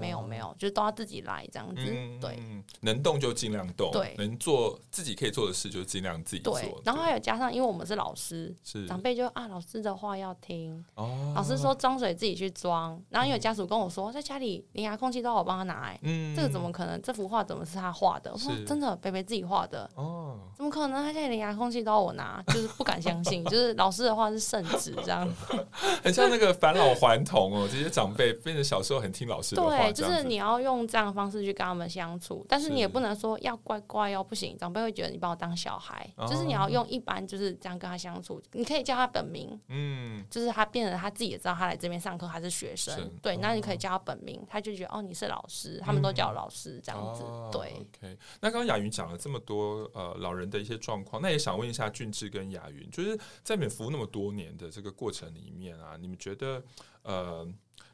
[0.00, 1.82] 没有没有，就是都要自己来这样子。
[2.20, 2.38] 对，
[2.80, 6.58] 能动就尽量动，对，能做自己可以做的事就尽量自己做。
[6.84, 8.54] 然后还有加上，因为我们是老师，
[8.88, 10.84] 长辈就啊，老师的话要听。
[11.34, 17.00] 老师说装水自己去装，然后因为家属跟我说，在家里连遥控器都要我帮他拿，嗯，这个怎么可能？
[17.02, 18.32] 这幅画怎么是他画的？
[18.32, 19.88] 我说真的，贝贝自己画的。
[19.94, 21.02] 哦，怎么可能？
[21.04, 23.41] 他现在连遥控器都要我拿，就是不敢相信。
[23.44, 25.28] 就是老师的话是圣旨，这样
[26.02, 27.68] 很像那个返老还童哦。
[27.70, 36.08] 这些长辈变成小时候很听老师的话，对，就是你要用这样的方式去跟他们相处，但是你也不能说要乖乖哦，不行，长辈会觉得你把我当小孩。
[36.28, 47.72] 就是你要用一般就是这样跟他相处，你可以叫他本名，嗯，就是他变成他自己也知道他来这边上课还是学生，对，那你可以叫他本名，他就觉得哦你是老师，他们都叫老师这样子，对。
[47.72, 56.62] OK，那刚刚雅云讲了这么多呃老人的一些状况，那也想问一下俊志跟雅云，就是在你们服务那么多年的这个过程里面啊，你们觉得
[57.02, 57.46] 呃，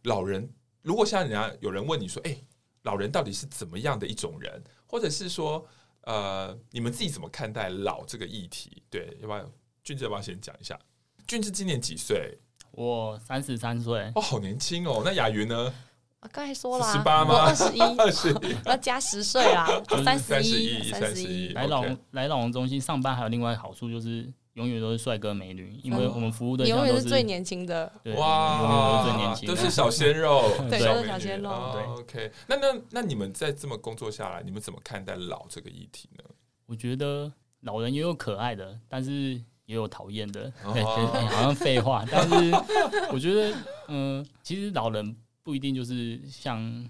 [0.04, 0.48] 老人
[0.82, 2.44] 如果现在人家有人问你说，哎、欸，
[2.82, 5.66] 老人到底是怎么样的一种人，或者是说，
[6.02, 8.82] 呃，你们自己怎么看待老这个议题？
[8.88, 9.50] 对，要不要
[9.82, 10.78] 俊志要不要先讲一下？
[11.26, 12.38] 俊志今年几岁？
[12.70, 14.10] 我三十三岁。
[14.14, 15.02] 哦，好年轻哦。
[15.04, 15.74] 那雅云呢？
[16.20, 17.46] 我刚才说了十八吗？
[17.46, 19.66] 二十一， 二十一，要加十岁啊，
[20.04, 21.52] 三十一，三十一。
[21.52, 24.32] 来老来老人中心上班还有另外一个好处就是。
[24.58, 31.70] 永远都是帅哥美女，因为我们服务的永远是最年轻的，哇，永远都是最年轻，都是小鲜肉， 对，都是小鲜肉。
[31.72, 32.32] 对，OK。
[32.48, 36.24] 那那那你们在这么工作下来，你们怎么看待老这个议题呢？
[36.66, 42.04] 我觉得老人也有可爱的，但是也有讨厌的， 好像废话。
[42.10, 42.50] 但是
[43.12, 46.84] 我觉得， 嗯，其实老人不一定就是像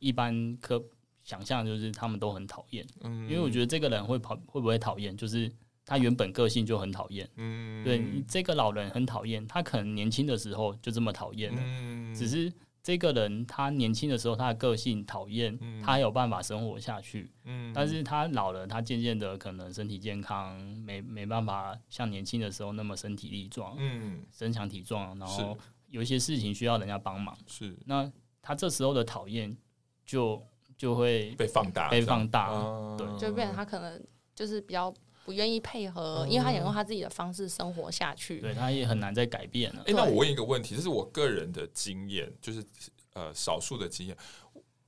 [0.00, 0.82] 一般可
[1.22, 2.84] 想象，就是他们都很讨厌。
[3.02, 5.48] 嗯，因为我觉得这个人会跑会不会讨厌，就是。
[5.84, 29.56] 他原本个性就很讨厌，嗯，对，这个老人很讨厌，他可能年轻的时候就这么讨厌了，嗯，只是这个人他年轻的时候他的个性讨厌，嗯，他还有办法生活下去，嗯，但是他老了，他渐渐的可能身体健康没没办法像年轻的时候那么身体力壮，嗯，身强体壮，然后有一些事情需要人家帮忙，是，那他这时候的讨厌
[30.06, 30.40] 就
[30.76, 32.50] 就会被放大，被放大，
[32.96, 34.00] 对，就变成他可能
[34.34, 34.94] 就是比较。
[35.24, 39.80] 不愿意配合，因为他想用他自己的方式生活下去，对，他也很难再改变了。
[39.82, 42.64] 哎、欸，那我问一个问题，这是我个人的经验，就是
[43.12, 44.16] 呃少数的经验。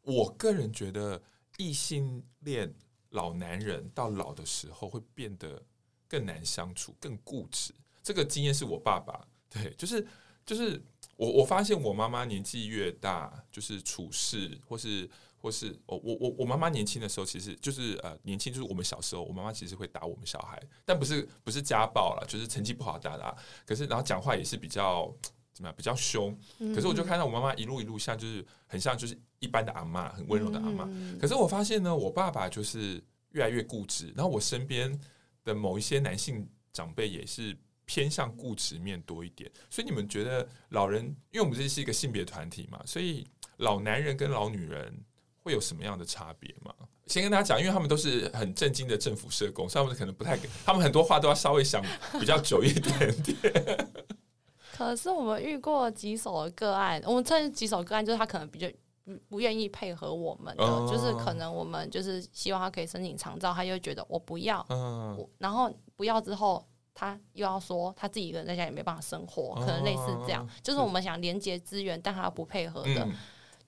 [0.03, 1.21] 我个人觉得
[1.57, 2.75] 异性恋
[3.11, 5.63] 老男人到老的时候会变得
[6.09, 7.73] 更难相处，更固执。
[8.03, 10.07] 这个经验是我爸爸，对， 就是
[10.45, 10.83] 就是
[11.17, 15.09] 我我发现我妈妈年纪越大，就是处事或是。
[15.45, 23.37] 或是我我我我妈妈年轻的时候，其实就是呃年轻，就是我们小时候，我妈妈其实会打我们小孩，但不是不是家暴啦，就是成绩不好打打。
[23.67, 25.15] 可是然后讲话也是比较
[25.53, 26.35] 怎么样，比较凶。
[26.75, 30.89] 可是我就看到我妈妈一路一路像就是很像就是一般的阿妈，很温柔的阿妈。
[31.21, 34.99] 可是我发现呢，我爸爸就是越来越固执，然后我身边
[35.45, 37.55] 的某一些男性长辈也是
[37.85, 39.53] 偏向固执面多一点。
[39.69, 43.27] 所以你们觉得老人，因为我们这是一个性别团体嘛，所以
[43.59, 45.05] 老男人跟老女人。
[45.45, 46.75] 会有什么样的差别吗？
[47.07, 51.85] 先跟大家讲，因为他们都是很正经的政府社工，所以他们可能不太给，他们很多话都要稍微想
[52.19, 53.89] 比较久一点点。
[54.73, 58.67] 可是我们遇过几首个案，我们这几首个案就是他可能比较
[59.05, 73.07] 不不愿意配合我们的，哦、就是可能我们就是希望他可以申请长照，他又觉得我不要，嗯，然后不要之后他又要说他自己一个人在家也没办法生活，可能类似这样，就是我们想连接资源，但他不配合的。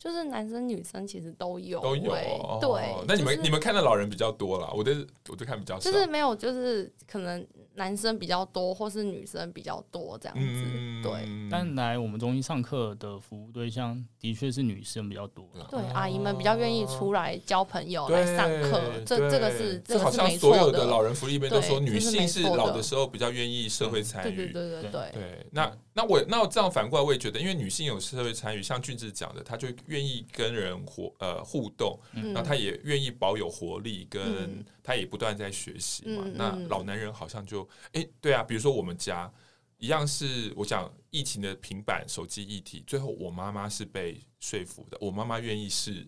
[0.07, 2.13] 就是男生女生其实都有，都有。
[2.61, 4.95] 对，那你们你们看的老人比较多啦，我的
[5.29, 5.91] 我就看比较少。
[5.91, 7.45] 就是没有，就是可能。
[7.77, 11.13] 男生比较多，或是女生比较多这样子，嗯、对。
[11.51, 15.47] 但来我们中心上课的服务对象的确是女生比较多。
[15.71, 19.99] 对，阿姨们比较愿意出来交朋友、来上课，这这个是这。
[19.99, 24.37] 好像所有的老人福利里面都说，女性是老的时候比较愿意社会参与。
[24.37, 25.11] 对对对对对。
[25.13, 36.25] 对，那那我那我这样反过来，我也觉得，因为女性有社会参与，像俊志讲的，她就愿意跟人活呃互动，然后她也愿意保有活力，跟她也不断在学习嘛。
[36.35, 39.33] 那老男人好像就哎、欸，对啊，比如说我们家
[39.79, 46.07] 一样是我讲疫情的平板手机一体，最后我妈妈是被说服的，我妈妈愿意试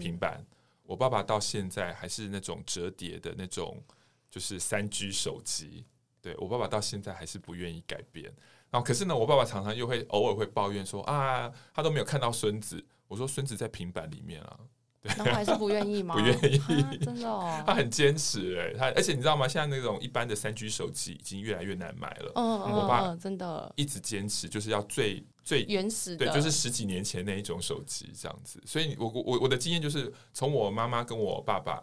[0.00, 0.44] 平板，
[0.82, 3.82] 我爸爸到现在还是那种折叠的那种，
[4.30, 5.84] 就是三 G 手机，
[6.20, 8.26] 对，我爸爸到现在还是不愿意改变。
[8.70, 12.84] 然后可是呢，我爸爸常常又会偶尔会抱怨说啊，他都没有看到孙子。
[13.06, 14.60] 我说孙子在平板里面啊。
[15.08, 16.14] 对，然后还是不愿意吗？
[16.18, 17.62] 不愿意，真的哦。
[17.66, 19.48] 他很坚持哎，他而且你知道吗？
[19.48, 22.32] 现在那种一般的三 G 手机已经越来越难买了。
[22.34, 28.62] 嗯嗯，我爸真的一直坚持，就是要最最原始的，对，就是十几年前那一种手机这样子。
[28.66, 31.82] 所以我我我的经验就是，从我妈妈跟我爸爸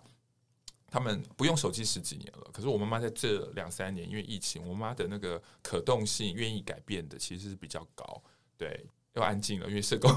[0.88, 8.22] 他们不用手机十几年了，可是我妈妈在这两三年因为疫情，我妈的那个可动性、愿意改变的其实是比较高，
[8.58, 8.86] 对。
[9.16, 10.12] 又安静了，因为社工。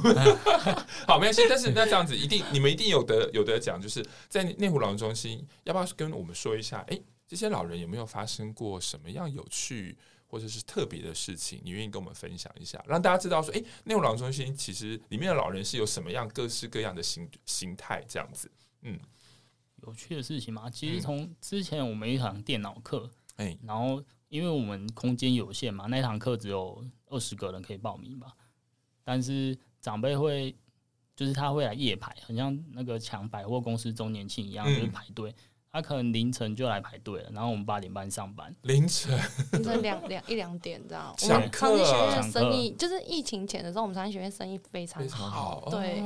[1.06, 1.42] 好，没关系。
[1.48, 6.78] 但是那这样子，一定你们一定有得有得讲，就是在内湖老人中心，要不要跟我们说一下？
[6.88, 11.61] 哎、欸，这些老人有没有发生过什么样有趣或者是特别的事情？
[11.62, 18.50] 你愿意跟我们分享一下，让大家知道说，哎、欸，内湖老人中心其实里面的老人是有什么样各式各样的形形态这样子。
[18.82, 18.98] 嗯，
[19.87, 20.68] 有趣的事情吗？
[20.68, 28.34] 其实从之前我们一堂电脑课，哎，然后因为我们空间有限嘛，那堂课只有二十个人可以报名吧。
[29.09, 30.55] 但是长辈会，
[31.16, 35.35] 就是他会来夜排，很像那个抢百货公司周年庆一样，就是排队。
[35.73, 38.55] 他可能凌晨就来排队了，然后我们八点半上班。
[38.62, 39.18] 凌晨，
[39.53, 41.14] 凌晨两 两一两点这样。
[41.23, 45.09] 我们长庚学院生意就是疫情前的时候，我们长庚学院生意非常好。
[45.09, 45.68] 非常好。
[45.71, 46.03] 对，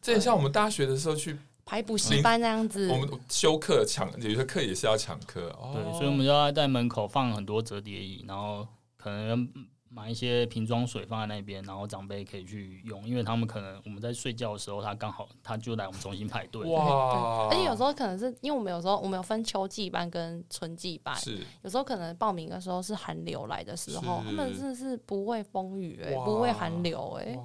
[0.00, 2.88] 这也像我们大学的时候去排补习班那样子。
[2.92, 5.50] 我们修课抢，有些课也是要抢课。
[5.74, 8.64] 对，所以我们就要在门口放很多折叠椅，然后
[8.96, 9.48] 可能。
[9.90, 16.62] 买一些瓶装水放在那边，然后长辈可以去用，因为他们可能我们在睡觉的时候，他刚好他就来我们中心排队。
[16.70, 17.48] 哇！
[17.50, 27.36] 而且有时候可能是因为我们有时候我们有分秋季班跟春季班，是有时候可能报名的时候是寒流来的时候，他们真的是不畏风雨哎、欸，不畏寒流哎、欸。
[27.36, 27.44] 哇！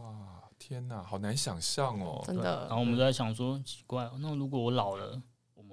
[0.60, 2.68] 天哪，好难想象哦，真的。
[2.68, 5.22] 然后我们就在想说，奇怪，那如果我老了，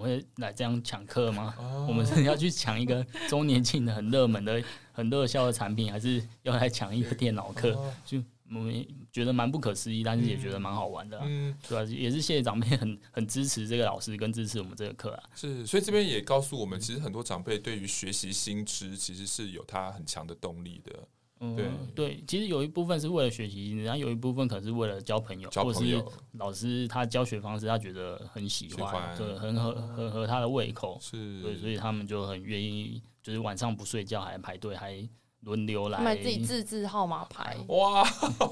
[0.00, 1.54] 我们会来这样抢课吗？
[1.58, 4.62] 哦、我们是要去抢一个周年庆的很热门的。
[4.92, 7.72] 很热销的产品，还是要来抢一个电脑课，
[8.04, 11.90] 就我们觉得蛮不可思议，但是也觉得蛮好玩的，嗯，对吧？
[11.90, 15.22] 也是谢谢长辈很 很支持这个老师，跟支持我们这个课啊。
[15.34, 20.92] 是，所以这边也告诉我们，其实很多长辈对于学习新知，其实是有他很强的动力的。
[21.40, 29.16] 嗯，对，其实有一部分是为了学习，然后有一部分可能是为了交朋友，交朋友，或是老师他教学方式他觉得很喜欢，喜欢。
[29.16, 33.02] 对，很合很合他的胃口，是，对，所以他们就很愿意。
[33.22, 35.06] 就是晚上不睡觉还排队，还
[35.42, 38.06] 轮流来买自己自制号码牌哇，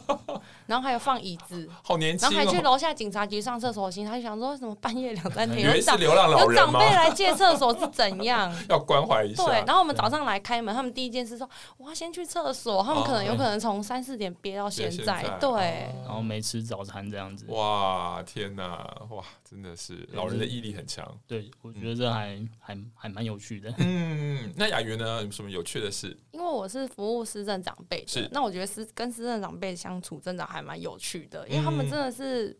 [0.66, 8.52] 然后还有放椅子，好年轻，然后还去楼下警察局上厕所，心他就想说为什么半夜两三点有长流浪老人有长辈来借厕所是怎样？
[8.68, 9.44] 要关怀一下。
[9.44, 17.44] 对，然后我们早上来开门，他们第一件事说我要先去厕所，他们可能有可能从三四点憋到现在，对，然后没吃早餐这样子。
[17.48, 18.66] 哇，天哪，
[19.10, 19.22] 哇！
[19.48, 23.72] 真的是老人的毅力很强，对，我觉得这还、嗯、还还蛮有趣的。
[23.78, 25.24] 嗯，那雅云呢？
[25.24, 26.14] 有什么有趣的事？
[26.32, 32.56] 因为我是服务失政长辈，是那我觉得是跟失政长辈相处真的还蛮有趣的，因为他们真的是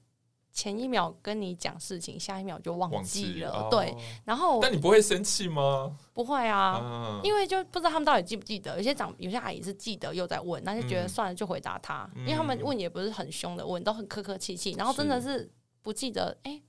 [0.52, 3.68] 前一秒跟你讲事情，下一秒就忘记了。
[3.70, 5.96] 记对，然后但你不会生气吗？
[6.12, 8.76] 不会啊，啊，因为就不知道他们到底记不记得。
[8.76, 15.50] 有些长有些阿姨是记得又在问，那就觉得算了，就回答他，嗯，因为他们问也不是很凶的问，都很客客气气，然后真的是
[15.82, 16.52] 不记得哎。
[16.52, 16.62] 欸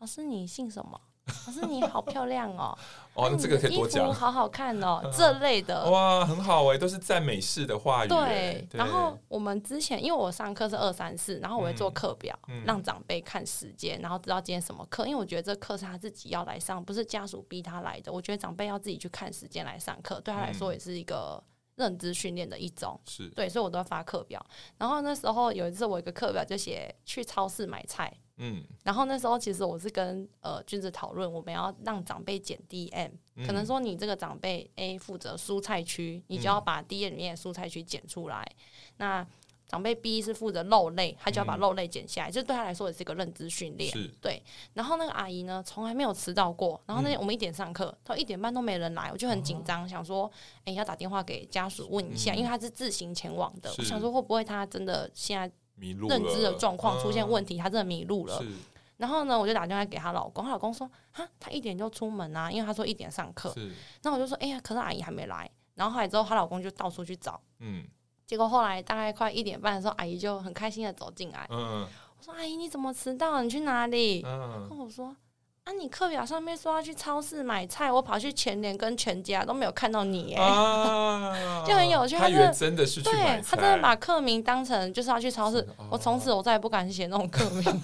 [0.00, 1.00] 老师，你姓什么？
[1.46, 2.76] 老师，你好漂亮哦！
[3.14, 4.04] 哦，那这个可以多讲。
[4.04, 5.90] 衣服好好看哦， 这类的。
[5.90, 8.08] 哇，很好哎，都是赞美式的话语。
[8.08, 8.66] 对。
[8.72, 15.06] 然后我们之前，因为我上课是二三四，然后我会做课表，让长辈看时间，然后知道今天什么课。
[15.06, 18.12] 因为我觉得这课是他自己要来上，不是家属逼他来的。
[18.12, 21.42] 我觉得长辈要自己去看时间来上课，对他来说也是一个
[21.74, 23.00] 认知训练的一种。
[23.08, 23.28] 是。
[23.30, 24.44] 对，所以我都要发课表。
[24.76, 28.12] 然后那时候有一次，我一个课表就写去超市买菜。
[28.38, 39.26] 嗯，然后那时候其实我是跟呃君子讨论，我们要让长辈减 DM，、嗯、可能说你这个长辈 A 负责蔬菜区，你就要把 DM 里面的蔬菜区减出来，嗯、那。
[39.70, 43.92] 长辈 B 是负责肉类，他就要把肉类减下来，这、嗯、对他来说也是一个认知训练。
[44.18, 44.42] 对。
[44.72, 46.80] 然后那个阿姨呢，从来没有迟到过。
[46.86, 50.24] 然后那天我们一点上课，到一点半都没人来，我就很紧张，哦、想说，
[50.60, 53.70] 哎、欸，要打电话给家属问一下，嗯、因为他是自行前往的。
[53.76, 58.42] 我想说，会不会他真的现在认知的状况出现问题，她真的迷路了。
[58.96, 63.54] 然后呢，我就打电话给她老公，她老公说，啊，她一点就出门啊，因为她说一点上课。
[64.02, 65.48] 那我就说，哎呀，可是阿姨还没来。
[65.74, 67.40] 然后后来之后，她老公就到处去找。
[67.60, 67.86] 嗯。
[68.26, 71.46] 结果后来大概快一点半的时候，阿姨就很开心的走进来。
[71.50, 71.86] 嗯，
[72.18, 73.42] 我说：“阿姨，你怎么迟到了？
[73.42, 75.16] 你去哪里？”嗯，跟我说。
[75.68, 81.36] 那、啊、你课表上面说要去超市买菜，我跑去全年跟全家都没有看到你，哎、啊，
[81.68, 82.16] 就很有趣。
[82.16, 83.10] 他原真的是去
[83.46, 85.58] 他真的把课名当成就是要去超市。
[85.76, 87.82] 哦、我从此我再也不敢写那种课名，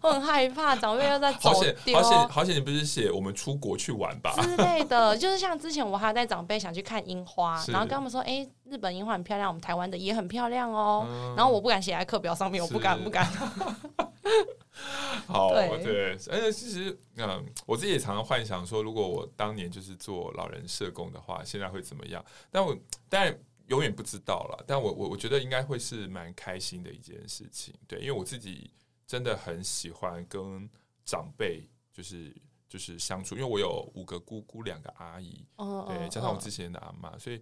[0.00, 1.52] 我很害怕长辈又在走
[1.84, 1.96] 丢。
[1.96, 5.16] 好险，好险，你不是写我们出国去玩吧之类的？
[5.16, 11.06] 就是像之前我还带长辈想去看樱花，然后跟他们说，哎、欸，日本樱花很漂亮，我们台湾的也很漂亮哦。
[11.08, 13.24] 嗯、然后我不敢写在课表上面，我不敢，不敢。
[15.26, 22.24] 好，对，而且其实，嗯，我自己也常常幻想说，如果我当年就是做老人社工的话，现在会怎么样？
[22.50, 22.76] 但我
[23.08, 23.36] 当然
[23.68, 24.64] 永远不知道了。
[24.66, 28.70] 但我我我觉得应该会是蛮开心的一件事情，对，因为我自己
[29.06, 30.68] 真的很喜欢跟
[31.04, 32.36] 长辈就是
[32.68, 37.40] 就是相处，因为我有五个姑姑，两个阿姨，对，加上我之前的阿妈，所以，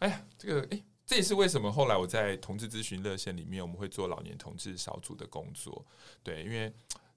[0.00, 0.82] 哎呀，这个哎。
[1.08, 5.82] 这也是为什么后来我在同志咨询热线里面，我们会做老年同志小组的工作。
[6.22, 6.70] 对，因为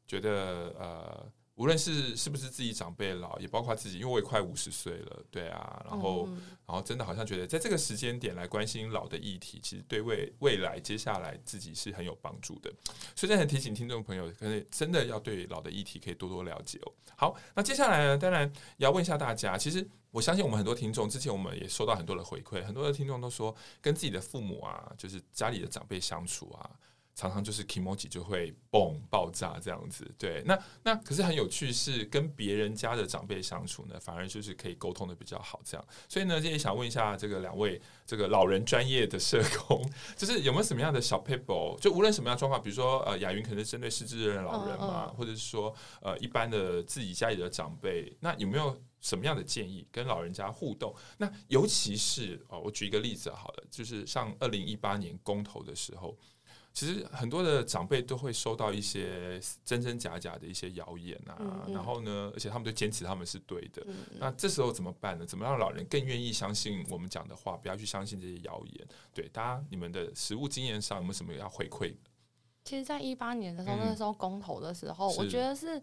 [0.07, 6.27] 觉得呃，无论是是不是自己长辈老，也包括自己，因为我也快五十岁了，对啊，然后
[6.65, 12.71] 然后真的好像觉得在这个时间点来关心老的议题，其实对未未来接下来自己是很有帮助的。
[13.15, 16.93] 所以在很提醒听众朋友，可能真的要对老的议题可以多多了解哦。
[17.15, 19.87] 好，那接下来呢，当然也要问一下大家，其实。
[20.13, 26.69] 我相信我们很多听众，之前我们也收到很多的回馈，很多的听众都说，跟自己的父母啊，就是家里的长辈相处啊，
[27.13, 30.09] 常常就是 kimoji 就会嘣爆炸这样子。
[30.17, 35.59] 对，那那可是很有趣，是跟别人家的长辈相处呢，反而就是可以沟通的比较好。
[35.63, 39.83] 这样，所以呢，今天想问一下这个两位这个老人专业的社工，
[40.17, 41.77] 就是有没有什么样的小撇步？
[41.79, 48.81] 就无论什么样的状况，比如说呃，雅云可能是针对失智的老人嘛，或者是说呃，一般的自己家里的长辈，那有没有？
[49.01, 50.95] 什么样的建议跟老人家互动？
[51.17, 56.15] 那尤其是哦，我举一个例子好了，就是像二零一八年公投的时候，
[56.73, 63.85] 其实很多的长辈都会收到一些真真假假的一些谣言啊，嗯嗯，然后呢，而且他们都坚持他们是对的。
[64.19, 65.25] 那这时候怎么办呢？
[65.25, 68.87] 怎么让老人更愿意相信我们讲的话，不要去相信这些谣言？
[69.13, 71.97] 对，大家你们的实物经验上有没有什么要回馈的？
[72.63, 75.81] 其实，在一八年的时候，嗯，那时候公投的时候，我觉得是。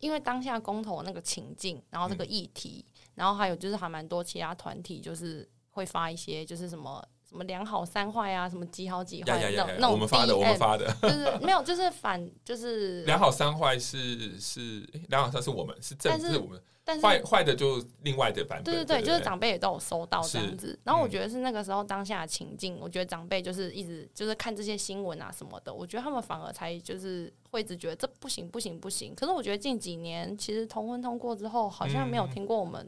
[0.00, 7.02] 因为当下公投那个情境，然后这个议题，嗯、然后还有就是还蛮多其他团体，就是会发一些就是什么
[7.34, 9.90] 什么两好三坏啊，什么几好几坏那种那种。
[9.90, 16.62] 我们发的，我们发的， 就是没有，就是反，就是 两好三坏是是两好三是我们是正是我们。
[16.86, 20.78] 但是坏坏的就另外的版本，对对对，就是长辈也都有收到这样子。
[20.84, 29.14] 然后我觉得是那个时候当下的情境，嗯、我觉得长辈就是一直就是看这些新闻啊什么的，我觉得他们反而才就是会一直觉得这不行不行不行。
[29.14, 32.86] 可是我觉得近几年其实同婚通过之后，好像没有听过我们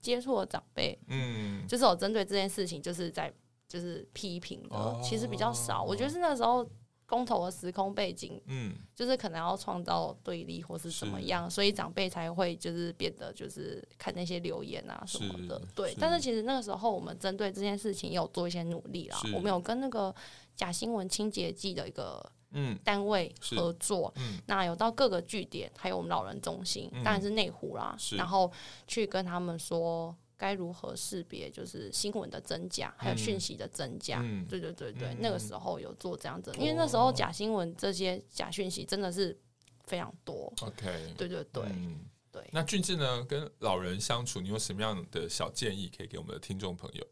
[0.00, 3.32] 接触的长辈，嗯，就是有针对这件事情就是在
[3.74, 5.82] 就是批评的，哦、其实比较少。
[5.82, 6.64] 我觉得是那时候。
[7.06, 15.94] 公投的时空背景，嗯，就是可能要创造对立或是怎么样，所以长辈才会就是变得就是看那些留言啊什么的，对。
[16.00, 20.12] 但是其实那个时候我们针对这件事情也有做一些努力啦，我们有跟那个
[20.56, 28.50] 假新闻清洁剂的一个嗯单位合作，嗯，那有到各个据点，还有我们老人中心，当然是内湖啦，然后
[28.86, 30.16] 去跟他们说。
[30.36, 31.50] 该如何识别？
[31.50, 34.20] 就是新闻的真假，还有讯息的真假。
[34.22, 39.38] 嗯、对对对对，嗯、那个时候有做这样子，因为那时候假新闻这些假讯息真的是
[39.84, 40.52] 非常多。
[40.60, 42.00] OK，对对对、嗯、
[42.32, 42.44] 对。
[42.52, 43.24] 那俊志呢？
[43.24, 47.06] 跟老人相处，你有什么样的小建议可以给我们的听众朋友？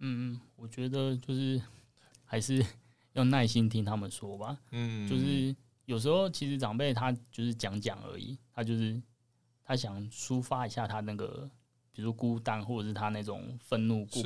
[0.00, 1.60] 嗯嗯，我觉得就是
[2.24, 2.64] 还是
[3.12, 4.58] 要耐心听他们说吧。
[4.72, 5.54] 嗯，就是
[5.84, 9.00] 有时候其实长辈他就是讲讲而已，他就是
[9.64, 11.48] 他想抒发一下他那个。
[11.94, 14.20] 比如孤单，或者是他那种愤怒过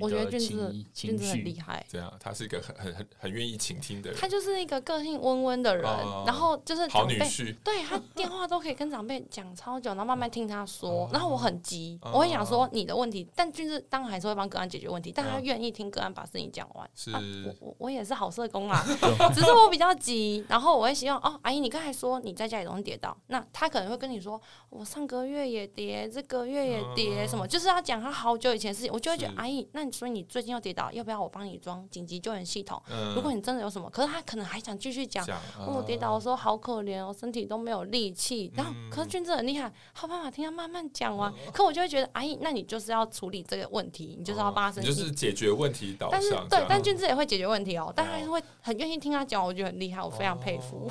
[0.00, 1.86] 不去的情情绪，很厉害。
[1.88, 4.18] 对啊，他是一个很很很很愿意倾听的人。
[4.20, 5.84] 他就是一个个性温温的人，
[6.26, 7.54] 然后就是好女婿。
[7.62, 11.08] 对，他电话都可以跟长辈讲超久，然后慢慢听他说。
[11.12, 16.90] 然后我很急，我会想说你的问题，但俊志当然还是会帮个案解决问题，但他愿意听个案把事情讲完。
[16.96, 18.84] 是，我我我也是好社工啊，
[19.32, 20.44] 只是我比较急。
[20.48, 27.11] 然后我会希望哦，阿姨，你刚才说你在家里容易跌倒，那他可能会跟你说，我上个月也跌，这个月也跌。
[27.26, 27.46] 什么？
[27.46, 32.82] 就是要讲他好久以前的事情，我就会觉得，阿姨，那你说你最近又跌倒，要不要我帮你装紧急救援系统？
[33.14, 35.26] 如果你真的有什么，可是他可能还想继续讲，
[35.66, 38.52] 我跌倒的时候好可怜哦，身体都没有力气。
[38.56, 41.32] 然后，可是俊志很厉害，好办法听他慢慢讲完。
[41.52, 46.20] 可我就会觉得，阿姨，那你就是要处理这个问题，你就是要帮他生气，就是解决问题导向。
[46.20, 50.90] 但是，对，但俊志也会解决问题哦，但还是会很愿意听他讲，我觉得很厉害，我非常佩服。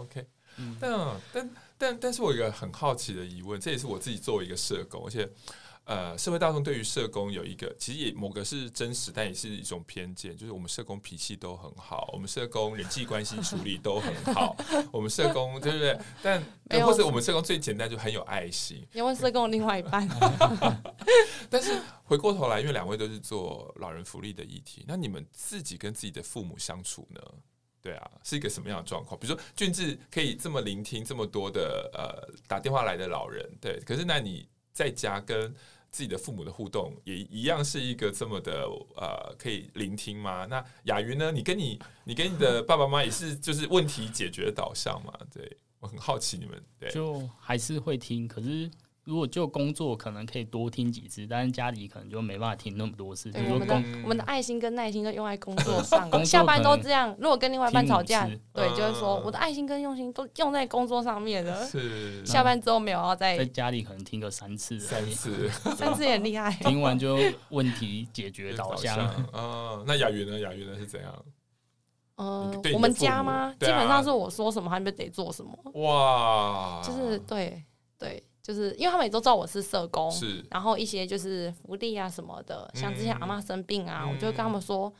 [0.00, 0.26] OK，
[0.80, 0.90] 但
[1.32, 5.30] 但但但是我有一个很好奇的疑问，这也是我自己作为一个社工，而且。
[5.88, 14.54] 呃，社会大众对于社工有一个，其实也某个是真实，但也是一种偏见，就是我们社工脾气都很好，我们社工人际关系处理都很好，
[14.92, 15.98] 我们社工对不对？
[16.20, 16.42] 但
[16.84, 18.86] 或者我们社工最简单就很有爱心。
[18.92, 20.06] 你问社工另外一半。
[21.48, 27.20] 但是回过头来，因为两位都是做老人福利的议题，那你们自己跟自己的父母相处呢？
[27.88, 29.18] 对啊，是一个什么样的状况？
[29.18, 35.50] 比如说俊志可以这么聆听这么多的呃打电话来的老人，对，可是那你在家跟
[35.90, 38.66] 自己的父母的互动也一样是一个这么的
[38.96, 40.44] 呃，可以聆听吗？
[40.44, 41.32] 那雅云呢？
[41.32, 45.18] 你跟你你跟你的爸爸妈妈也是就是问题解决导向嘛？
[45.32, 48.70] 对，我很好奇你们对，就还是会听，可是。
[49.08, 53.32] 如果就工作可能可以多听几次，但是家里可能就没办法听那么多次。
[53.32, 57.16] 对，我们的我们的爱心跟耐心都用在工作上，下班都这样。
[57.18, 61.64] 如果跟另外一半吵架，对，就是说我的爱心跟用心都用在工作上面了。
[61.64, 66.50] 是，下班之后没有要再在家里可能听个三次，三次， 三次也厉害。
[66.60, 68.94] 听完就问题解决导向。
[69.32, 70.38] 啊，那雅云呢？
[70.38, 71.24] 雅云呢是怎样？
[72.16, 73.54] 嗯，我们家吗？
[73.58, 75.56] 基本上是我说什么，他们得做什么。
[75.80, 77.64] 哇，就是对对。
[78.48, 84.90] 就是因为他们也都知道我是社工，是，然后一些就是福利啊什么的，像之前阿妈生病啊，嗯、我就会跟他们说，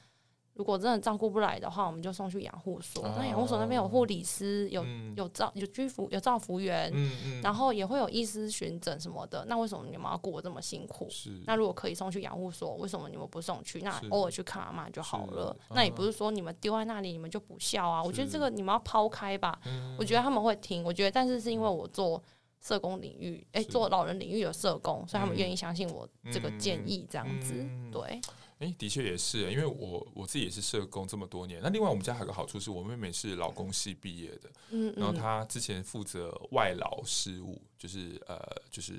[0.52, 3.02] 如果真的照顾不来的话，我们就送去养护所。
[3.06, 4.84] 哦、那养护所那边有护理师，有
[5.16, 9.46] 有照有居服有照服员，嗯嗯、然后也会有医师巡诊什么的。
[9.48, 11.08] 那为什么你们要过这么辛苦？
[11.08, 13.80] 是，那如果可以送去养护所，为什么你们不送去？
[13.80, 15.56] 那偶尔去看阿妈就好了。
[15.70, 18.02] 那也不是说你们丢在那里，你们就不孝啊。
[18.02, 19.58] 我觉得这个你们要抛开吧。
[19.64, 20.84] 嗯、我觉得他们会听。
[20.84, 22.22] 我觉得，但是是因为我做。
[22.60, 28.20] 社工领域，哎、欸，做老人领域的社工，所以他们愿意相信我这个建议，这样子，嗯嗯、对。
[28.58, 31.60] 哎、欸，的确也是，因为我我自己也是社工这么多年。
[31.62, 38.40] 那另外，我们家还有个好处是，我妹妹是老公系毕业的，嗯，然后她之前负责外劳事务，就是呃，
[38.70, 38.94] 就是。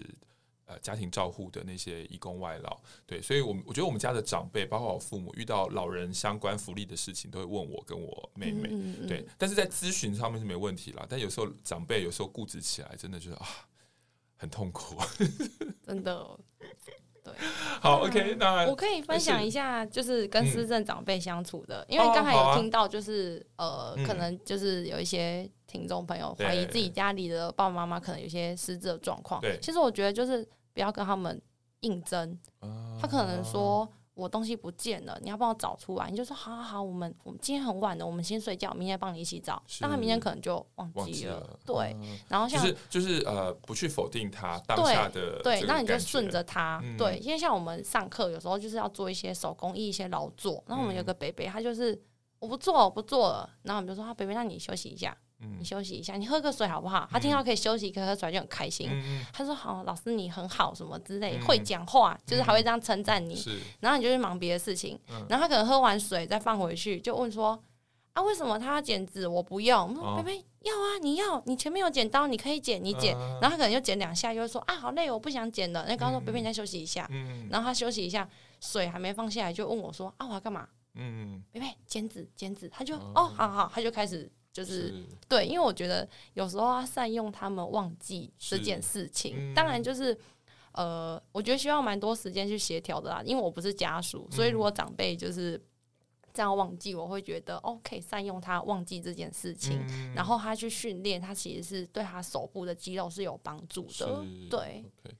[0.69, 9.25] 呃，家庭照护的那些义工外劳，对，所以，我我觉得我们家的长辈，包括我父母，遇到老人相关福利的事情，都会问我跟我妹妹，嗯嗯、对。
[9.35, 13.47] 但是在咨询上面是没问题啦，但有时候长辈有时候固执起来，真的就是啊，
[14.37, 14.95] 很痛苦，
[15.81, 16.23] 真的。
[17.23, 17.33] 对，
[17.81, 29.41] 好，OK，那我可以分享一下，就是跟失智长辈相处的，嗯、因为刚才有听到，就是、呃，可能就是有一些听众朋友怀疑自己家里的爸爸妈妈可能有些失智的状况。
[29.41, 30.47] 对，其实我觉得就是。
[30.73, 31.41] 不要跟他们
[31.81, 32.37] 应征，
[32.99, 36.09] 他可能说我东西不见了，你要帮我找出来。
[36.09, 39.63] 你就说好好好，我们我们今天很晚了，我们先睡觉，明天帮你一起找。
[39.79, 41.95] 但他明天可能就忘记了，对。
[42.27, 47.17] 然后像就是就是呃，不去否定他当下的对，那你就顺着他，对。
[47.19, 51.97] 因为像我们上课有时候就是要做一些手工艺、一些劳作，然后我们有个北北，他就是
[52.39, 53.49] 我不做，我不做了。
[53.63, 55.17] 然后我们就说，他北北，那你休息一下。
[55.57, 57.07] 你休息一下，你喝个水好不好？
[57.09, 58.89] 他听到可以休息，可以喝水就很开心。
[59.31, 63.35] 他说：“好，老师你很好，什么之类，会讲话，就是还会这样称赞你。”
[63.79, 64.99] 然后你就去忙别的事情。
[65.29, 67.57] 然后他可能喝完水再放回去，就问说
[68.13, 69.27] ：“啊，为什么他要剪纸？
[69.27, 77.09] 我不用。”我说：“贝贝要啊，你要，你前面有剪刀，你可以剪，你剪。”然后他可能又剪两下，又说：“啊，好累，我不想剪了。”那刚刚说：“贝贝，你再休息一下。”
[77.49, 78.27] 然后他休息一下，
[78.59, 82.67] 水还没放下来，就问我说：“啊，我要干嘛？”嗯，贝贝剪纸，剪纸。
[82.67, 84.29] 他就哦，好好，他就开始。
[84.51, 90.17] 就是，是对，因为我觉得有时候要善用他们忘记这件事情，嗯、当然就是
[90.71, 93.21] 呃，我觉得需要蛮多时间去协调的啦。
[93.23, 95.61] 因为我不是家属，嗯、所以如果长辈就是
[96.33, 104.25] 这样忘记，我会觉得哦，可以善用他忘记这件事情，嗯、然后他去训练，他其实是对他手部的肌肉是有帮助的。
[104.49, 105.13] 对，okay.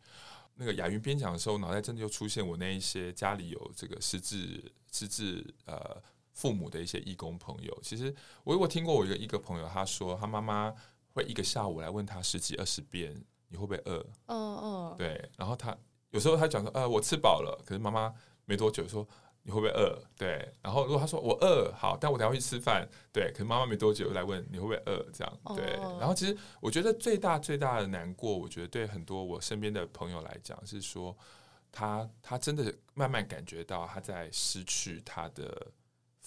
[0.56, 6.02] 那个雅云边讲的时候，脑袋真的就出现我那一些家里有这个失智失智呃。
[6.40, 10.74] 父母的一些义工朋友，其实我有听过我一个一个朋友，他说他妈妈
[11.14, 13.14] 会一个下午来问他十几二十遍，
[13.50, 14.06] 你会不会饿？
[14.28, 15.78] 嗯嗯，对，然后他
[16.12, 18.14] 有时候他讲说，呃，我吃饱了，可是妈妈
[18.46, 19.06] 没多久说。
[19.42, 19.98] 你会不会饿？
[20.18, 22.88] 对，然后如果他说我饿，好，但我等下会去吃饭。
[23.12, 25.66] 对，可能妈妈没多久又来问你会不会饿，这样对。
[25.98, 31.18] 然后其实我觉得最大最大的难过，我觉得对很多我身边的朋友来讲是说，
[31.72, 35.72] 他他真的慢慢感觉到他在失去他的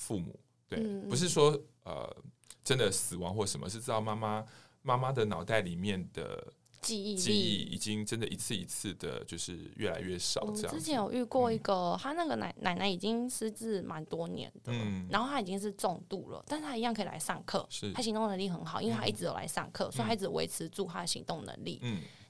[0.02, 0.38] 父母。
[0.68, 2.16] 对，嗯、不是说呃
[2.64, 4.44] 真的死亡或什么，是知道妈妈
[4.82, 6.52] 妈妈的脑袋里面的。
[6.82, 10.40] 记忆记忆已经真的一次一次的，就是越来越少。
[10.50, 14.72] 这样，之前有遇过一个，他那个奶奶奶已经失智蛮多年的，
[15.08, 21.80] 然后他已经是重度了，但是他一样可以来上课，他行动能力很好，因为他一直有来上课，所以他一直维持住他的行动能力。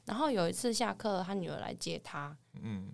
[0.05, 2.37] 然后有一次下课，他女儿来接他，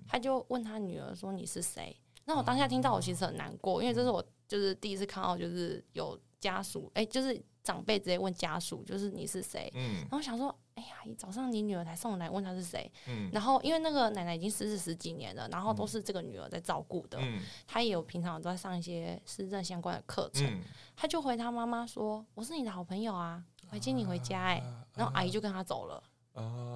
[0.06, 9.70] 他就问他女儿说：“你是谁？”那我当下听到，我其实很难过，因为这是我就是第一次看到，就是有家属，哎，就是长辈直接问家属，就是你是谁？
[9.74, 10.52] 然后想说。
[10.78, 20.62] 哎呀，早上你女儿才送来问她是谁，嗯，然后因为那个奶奶已经失智十几年了，然后都是这个女儿在照顾的，嗯，她也有平常都在上一些失智相关的课程，嗯，
[20.94, 24.62] 她就回她妈妈说：“我是你的好朋友啊，我还接你回家哎。”
[24.94, 26.00] 然后阿姨就跟她走了，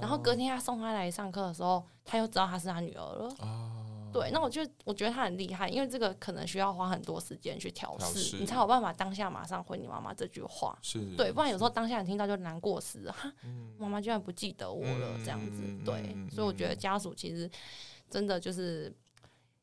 [0.01, 3.29] 然后隔天她送她来上课的时候，她又知道她是她女儿了。
[4.13, 10.79] 对，那我就我觉得他很厉害，因为这个可能需要花很多时间去调试，你才有办法当下马上回你妈妈这句话。
[10.83, 13.33] 是，对，不然有时候当下你听到就难过死了，哈，
[13.79, 15.63] 妈妈居然不记得我了，这样子。
[15.85, 17.51] 对，所以我觉得家属其实
[18.11, 18.95] 真的就是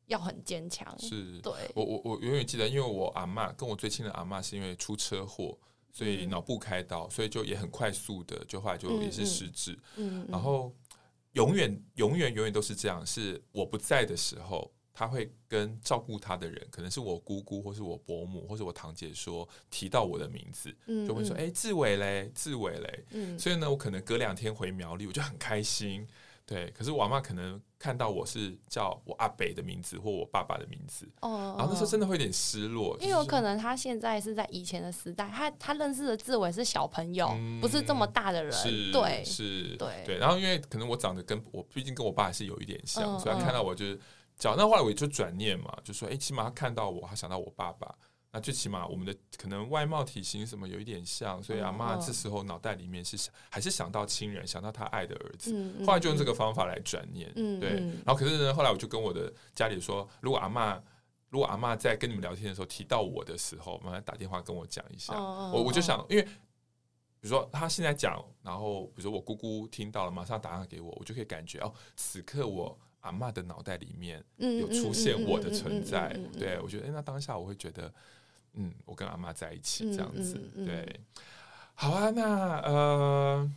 [0.06, 0.92] 要很坚强。
[0.98, 5.56] 是，对，我我我永远记得，因为我阿嬷跟我最亲的阿嬷是因为出车祸，
[5.92, 9.78] 所以脑部开刀，所以就也很快速的，就后来就也是失智。
[9.96, 10.72] 嗯，然后。
[11.32, 13.04] 永远、永远、永远都是这样。
[13.06, 20.74] 是我不在的时候，他会跟照顾他的人，可能是我姑姑，或是我伯母，或是我堂姐说，提到我的名字，
[21.06, 23.04] 就会说：“哎、志伟嘞，志伟嘞。
[23.12, 26.06] 嗯”所以呢，我可能隔两天回苗栗，我就很开心。
[26.50, 38.52] 对，可是我妈可能看到我是叫我阿北的名字或我爸爸的名字，哦，然后那时候真的会有点失落，因为有可能他现在是在以前的时代，他他认识的志伟是小朋友，不是这么大的人，
[38.90, 40.18] 对，是，对，对。
[40.18, 44.00] 然后因为可能我长得跟我毕竟跟我爸还是有一点像，所以他看到我就是
[44.36, 47.94] 叫，那后来我就转念嘛，就说，哎，起码他看到我，他想到我爸爸。
[48.32, 55.52] 那最起码我们的可能外貌体型什么有一点像，所以阿嬷这时候脑袋里面是想还是想到亲人，想到他爱的儿子，
[55.84, 57.70] 后来就用这个方法来转念，对。
[58.04, 60.80] 然后可是呢，后来我就跟我的家里说，如果阿嬷
[61.28, 65.12] 如果阿嬷在跟你们聊天的时候提到我的时候，麻烦打电话跟我讲一下。
[65.52, 66.30] 我我就想，因为比
[67.22, 76.16] 如说他现在讲，然后比如说我姑姑听到了，马上打电话给我，我就可以感觉哦，此刻我阿嬷的脑袋里面有出现我的存在。
[76.38, 77.92] 对，我觉得，哎，那当下我会觉得。
[78.54, 81.00] 嗯，我跟阿妈在一起这样子，嗯嗯嗯、对，
[81.74, 82.10] 好啊。
[82.10, 83.52] 那呃，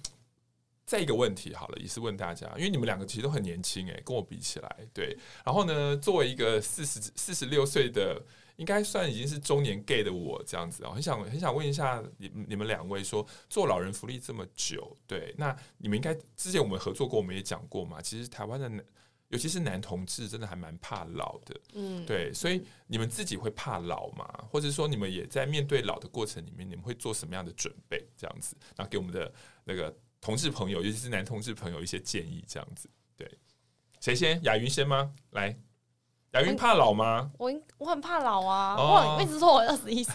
[0.85, 5.17] 再一个问题好了，也是问大家，因为你们两个其实都很年轻诶，跟我比起来，对。
[5.43, 8.21] 然后呢，作为一个四十四十六岁的，
[8.57, 18.85] 应该算已经是中年 gay 的我这样子啊，很想很想问一下你你们两位说，做老人福利这么久，对，那你们应该之前我们合作过，我们也讲过嘛，其实台湾的。
[19.33, 24.25] 尤其是男同志，真的还蛮怕老的，嗯，对，所以你们自己会怕老吗？
[24.47, 28.05] 或者说你们也在面对老的过程里面，你们会做什么样的准备？
[28.15, 33.27] 这样子，然后给我们的那个同志朋友，尤其是男同志朋友一些建议，这样子，对，
[33.99, 34.39] 谁先？
[34.43, 35.11] 雅云先吗？
[35.31, 35.57] 来。
[36.33, 37.29] 雅云怕老吗？
[37.37, 38.75] 我我很怕老啊！
[39.17, 40.13] 我一直说我二十一岁，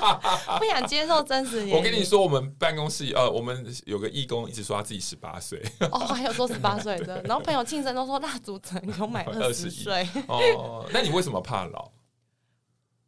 [0.58, 1.76] 不想接受真实年龄。
[1.76, 5.62] 我跟你说，我们办公室呃，我们有个义工一直说他自己十八岁。
[5.92, 10.08] 哦，还有说十八岁的，然后朋友庆生都说蜡烛只能给我买二十岁。
[10.28, 11.90] 哦，那你为什么怕老？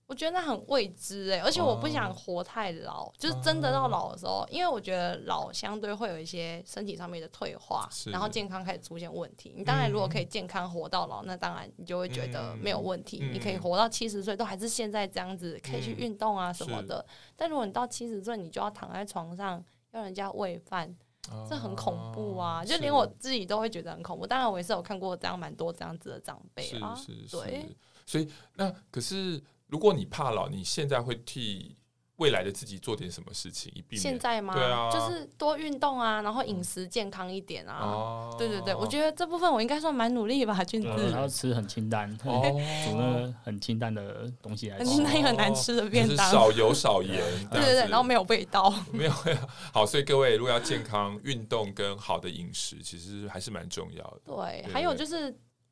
[0.06, 9.54] 我觉得那很未知哎、欸，而且我不想活太老，哦、就是真的到老的时候，因为我觉得老相对会有一些身体上面的退化，然后健康开始出现问题。
[9.56, 16.98] 你当然如果可以健康活到老，嗯、那当然你就会觉得没有问题，嗯、你可以活到七十岁都还是现在这样子，可以去运动啊什么的。
[17.08, 20.94] 嗯、但如果你到七十岁，你就要躺在床上要人家喂饭，
[21.30, 22.62] 哦、这很恐怖啊！
[22.62, 24.26] 就连我自己都会觉得很恐怖。
[24.26, 29.42] 当然我也是有看过这样蛮多这样子的长辈啊，是是是对，所以那可是。
[29.72, 31.74] 如果你怕老，你现在会替
[32.16, 33.72] 未来的自己做点什么事情？
[33.74, 34.52] 以避免现在吗？
[34.52, 37.78] 对啊，就是多运动啊，然后饮食健康一点啊。
[37.80, 40.88] 哦，对对对，我觉得这部分我应该算蛮努力吧，俊子。
[41.10, 44.84] 然后吃很清淡，煮那很清淡的东西来吃。
[44.84, 47.18] 很清淡又很难吃的便当，少油少盐。
[47.50, 48.70] 对对对，然后没有味道。
[48.92, 49.12] 没有
[49.72, 54.20] 好，所以各位如果要健康、运动跟好的饮食，其实还是蛮重要的。
[54.26, 55.28] 对，还有就是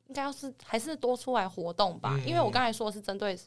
[0.07, 3.37] 应该要是还是多出来活动吧，因为我刚才说的是针对。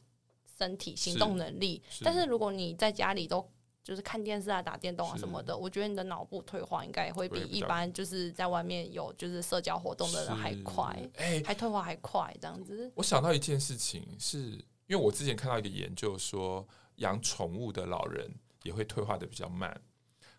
[0.57, 3.47] 身体行动能力，但是如果你在家里都
[3.83, 12.91] 就是看电视啊、打电动啊什么的，我觉得你的脑部退化应该也会比一般就是在外面有就是社交活动的人还快，哎，还退化还快这样子。
[12.95, 18.31] 我想到一件事情是，是因为我之前看到一个研究说，养宠物的老人
[18.63, 19.79] 也会退化的比较慢。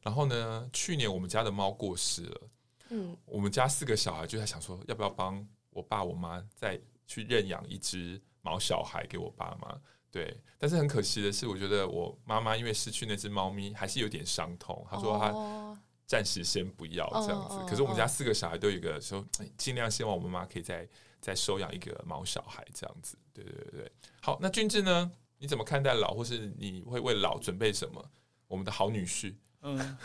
[0.01, 2.41] 然后呢，去年我们家的猫过世了，
[2.89, 9.79] 嗯，我们家四个小孩就在想说，要不要帮我爸我妈再去认养一只毛小孩给我爸妈。
[10.15, 14.87] 对，但是很可惜的是，我觉得我妈妈因为失去那只猫咪，还是有点伤痛。
[14.89, 17.57] 她说她暂时先不要这样子。
[17.67, 19.21] 可是我们家四个小孩都有一个说，
[19.57, 20.87] 尽量希望我妈妈可以再
[21.19, 23.17] 再收养一个毛小孩这样子。
[23.33, 23.91] 对对对对，
[24.21, 25.11] 好，那俊志呢？
[25.37, 28.09] 你怎么看待老，或是你会为老准备什么？
[28.47, 29.97] 我们的好女婿，嗯，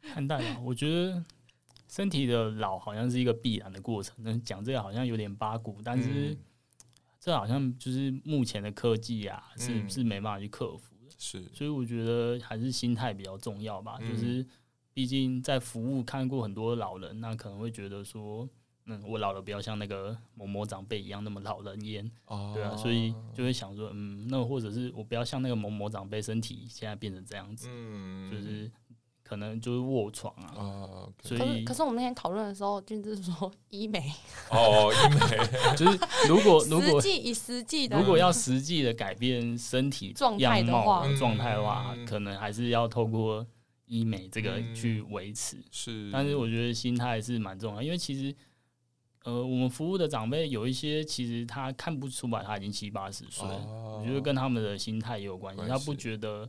[0.00, 1.20] 看待老， 我觉得
[1.88, 4.14] 身体的老好像是一个必然的过程。
[4.18, 6.30] 那讲这个好像有点八股，但是。
[6.30, 6.38] 嗯
[7.24, 11.10] 这好像就是目前的科技啊，是、嗯、是没办法去克服的。
[11.16, 13.96] 是，所以我觉得还是心态比较重要吧。
[14.02, 14.46] 嗯、就是
[14.92, 18.46] 毕竟在服务看过很多老人，那可能会觉得说，
[18.84, 22.10] 嗯，我老了不要像那个某某长辈一样那么老人烟。
[22.26, 28.70] 哦，对啊，所以就会想说，嗯，那或者是我不要像那个某某长辈身体现在变成这样子，嗯，就是。
[29.24, 31.28] 可能就是卧床啊，uh, okay.
[31.28, 34.12] 所以可是，可是我们那天讨论的时候，君子说医美。
[34.50, 35.38] 哦，医美。
[35.74, 35.98] 就是
[36.28, 43.44] 如果如果实际以实际的，如果要实际的改变身体状态的话，状态的话，可能还是要透过
[43.86, 45.56] 医美这个去维持。
[45.70, 48.36] 是、嗯，但是我觉得心态是蛮重要，因为其实
[49.24, 56.46] 呃，我们服务的长辈有一些，其实他看不出来他已经七八十岁，我觉得跟他们的心态也有关系，他不觉得。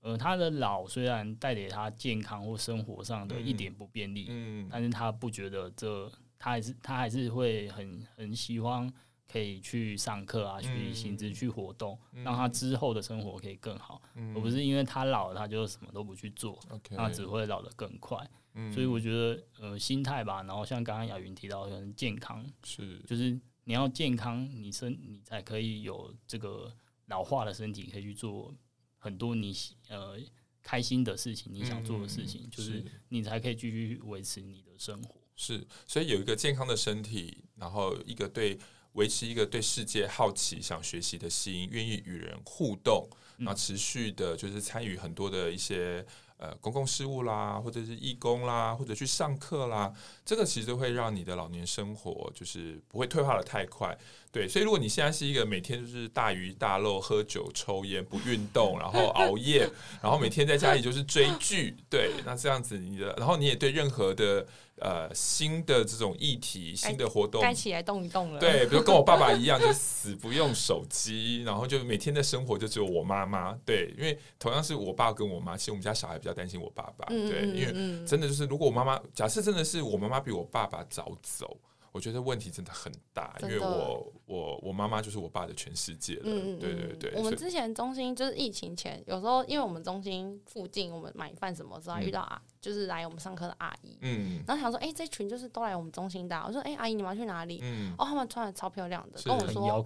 [0.00, 8.90] 呃，他的老虽然带给他健康或生活上的一点不便利，嗯，嗯，但是他不觉得这，他还是他还是会很很喜欢
[9.30, 16.58] 可以去上课啊，去行之去活动，嗯，让他之后的生活可以更好，嗯，而不是因为他老了他就什么都不去做，
[16.96, 18.16] 他只会老得更快。
[18.54, 26.72] 嗯，所以我觉得呃心态吧，然后像刚刚雅云提到的，很健康是，就是你要健康，你身你才可以有这个
[27.06, 28.54] 老化的身体可以去做。
[28.98, 29.56] 很多你
[29.88, 30.18] 呃
[30.62, 35.20] 开心的事情，你想做的事情，嗯、就是你才可以继续维持你的生活。
[35.36, 38.58] 是，所以有一个健康的身体，然后一个对
[38.92, 46.04] 维持一个对世界好奇、想学习的心，愿意与人互动，然后持续的，就是参与很多的一些。
[46.40, 49.92] 呃，公共事务啦，或者是义工啦，或者去上课啦，
[50.24, 53.98] 这个其实会让你的老年生活就是不会退化的太快。
[54.30, 59.68] 对，所以如果你现在是一个每天就是大鱼大肉、喝酒、抽烟、不运动，然后熬夜，
[60.02, 64.46] 然后每天在家里就是追剧，对，那这样子你的，然后你也对任何的。
[64.80, 68.38] 呃，新的这种议题，新的活动，该起来动一动了。
[68.38, 73.58] 对，比如跟我爸爸一样，就死不用手机，然后就每天的生活就只有我妈妈。
[73.66, 77.04] 对，因为同样是我爸跟我妈，其实我们家小孩比较担心我爸爸。
[77.10, 81.58] 嗯、对，因为真的就是，如果我妈妈假设真的是我妈妈比我爸爸早走。
[81.98, 86.22] 我觉得问题真的很大，因为我我我妈妈就是我爸的全世界了。
[86.26, 87.12] 嗯，对对对。
[87.16, 93.98] 我们之前中心就是疫情前，有时候因为我们中心附近，我们买饭什么时候遇到啊，就是来我们上课的阿姨。
[94.02, 94.40] 嗯。
[94.46, 96.40] 然后想说，哎，这群就是都来我们中心的。
[96.46, 97.58] 我说，哎，阿姨，你们要去哪里？
[97.64, 97.92] 嗯。
[97.98, 99.84] 哦，他们穿的超漂亮的，跟我说，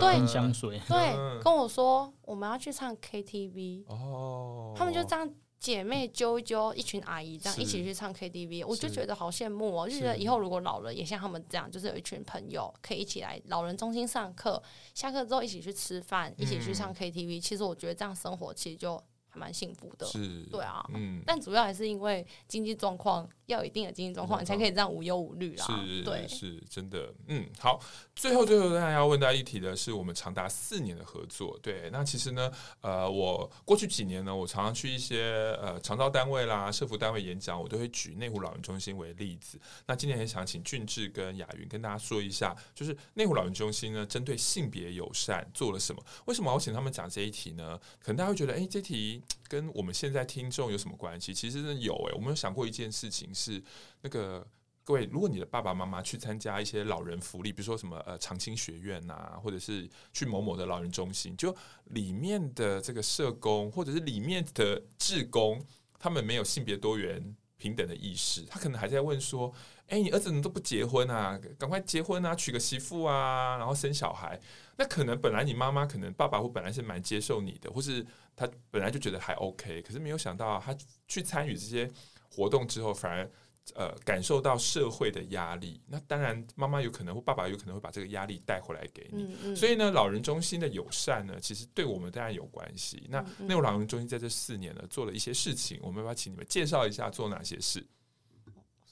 [0.00, 0.80] 对，香水。
[0.88, 3.84] 对，跟我说我们要去唱 KTV。
[3.86, 4.74] 哦。
[4.76, 5.32] 他们就这样。
[5.62, 9.88] 姐妹揪一揪，一群阿姨这样一起去唱 KTV，我就觉得好羡慕哦！
[9.88, 14.60] 就觉得以后如果老了，也像他们这样，就是有一群朋友可以一起来老人中心上课，
[14.92, 17.40] 下课之后一起去吃饭，一起去唱 KTV。
[17.40, 19.00] 其实我觉得这样生活其实就。
[19.34, 25.66] 还蛮幸福的，是，对啊，嗯，但主要还是因为经济状况，要有一定的经济状况，你才可以这样无忧无虑啦。
[25.66, 27.80] 是，对，是真的，嗯，好，
[28.14, 39.60] 最后最后大家要问大家一题的是，我们长达四年的合作，对，那其实呢，呃，我过去几年呢，我常常去一些呃长照单位啦、社福单位演讲，我都会举内湖老人中心为例子。
[39.86, 46.02] 那今天也想请俊志跟雅云跟大家说一下，就是内湖老人中心呢，针对性别友善做了什么？
[46.26, 47.78] 为什么我请他们讲这一题呢？
[47.98, 49.22] 可能大家会觉得，哎、欸，这题。
[49.48, 51.34] 跟我们现在听众有什么关系？
[51.34, 53.62] 其实是有诶、欸，我们有想过一件事情是，
[54.02, 54.46] 那个
[54.84, 61.54] 各位，如果你的爸爸妈妈去参加一些老人福利，比如说什么呃长青学院呐、啊，或者是去某某的老人中心，就
[61.86, 65.64] 里面的这个社工或者是里面的志工，
[65.98, 69.52] 他们没有性别多元平等的意识，他可能还在问说，
[69.88, 71.38] 哎、你儿子怎么都不结婚啊？
[71.58, 74.40] 赶快结婚啊，娶个媳妇啊，然后生小孩。
[74.76, 80.76] 那可能本来你妈妈可能爸爸或本来是蛮接受你的，或是他本来就觉得还 OK，可是没有想到他
[81.06, 81.88] 去参与这些
[82.32, 83.30] 活动之后，反而
[83.74, 85.82] 呃感受到社会的压力。
[85.86, 89.24] 那当然，妈妈有可能或爸爸有可能会把这个压力带回来给你。
[89.24, 93.06] 嗯嗯、所以呢，老人中心的友善呢，其实对我们当然有关系。
[93.10, 97.86] 那内湖老人中心在这四年呢，做了一些事情，我们要不要请你们介绍一下做哪些事？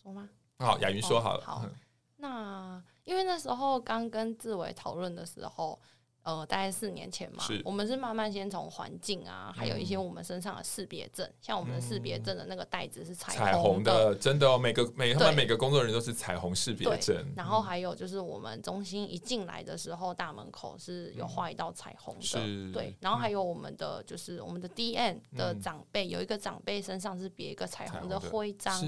[0.03, 0.29] 说吗？
[0.59, 1.45] 好，雅云说好了。
[1.45, 1.71] 好，好，
[2.17, 5.81] 那因为那时候刚跟志伟讨论的时候。
[6.23, 17.17] 呃，大概四年前嘛，我们是慢慢先从环境啊，还有一些我们身上的识别证，像我们的识别证的那个袋子是彩虹的，真的哦，每个每他们每个工作人员都是彩虹识别证。
[17.35, 22.95] 然后还有就是我们中心一进来的时候，大门口是有画一道彩虹的，对。
[23.01, 28.79] 然后还有我们的就是我们的 D N 的长辈，有一个长辈身上是别一个彩虹的徽章，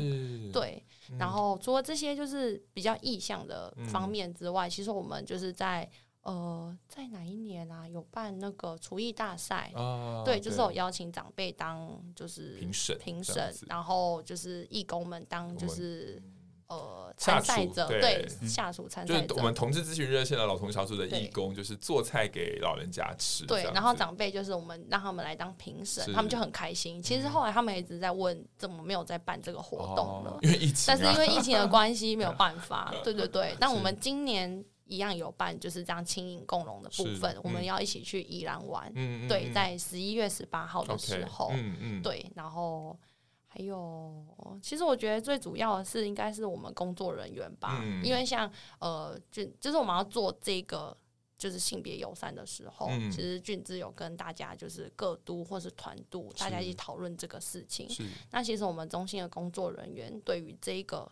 [0.53, 0.85] 对。
[1.19, 5.89] 然后除了这些就是比较意向的方面之外，其实我们就是在。
[6.23, 7.89] 呃，在哪一年啊？
[7.89, 16.23] 有办那个厨艺大赛，啊、对，就是有邀请长辈当就是评审，评审，然后就是义工们当就是
[16.69, 27.03] 呃参赛者，对，下属参赛者，就是我们同志咨询热线的老同小组的义工，就是做菜给老人家吃，对，然后长辈就是我们让他们来当评审，他们就很开心。
[27.03, 30.39] 其实后来他们一直在问，怎么没有在办这个活动了？
[30.43, 33.57] 因为疫情，但是因为疫情的关系 没有办法，对对对。
[33.59, 34.65] 那我们今年。
[34.93, 38.93] 一样有办，就是这样轻盈共融的部分，嗯、我们要一起去宜兰玩。
[38.95, 42.95] 嗯、对，在十一月十八号的时候，嗯嗯、对，然后
[43.47, 44.15] 还有，
[44.63, 50.95] 其实我觉得最主要的是应该是我们工作人员吧，嗯、因为像呃，俊，就是我们要做这个
[51.39, 57.89] 就是性别友善的时候，嗯、其实俊之有跟大家就是各都或是团度，大家一起讨论这个事情。
[58.31, 61.11] 那其实我们中心的工作人员对于这个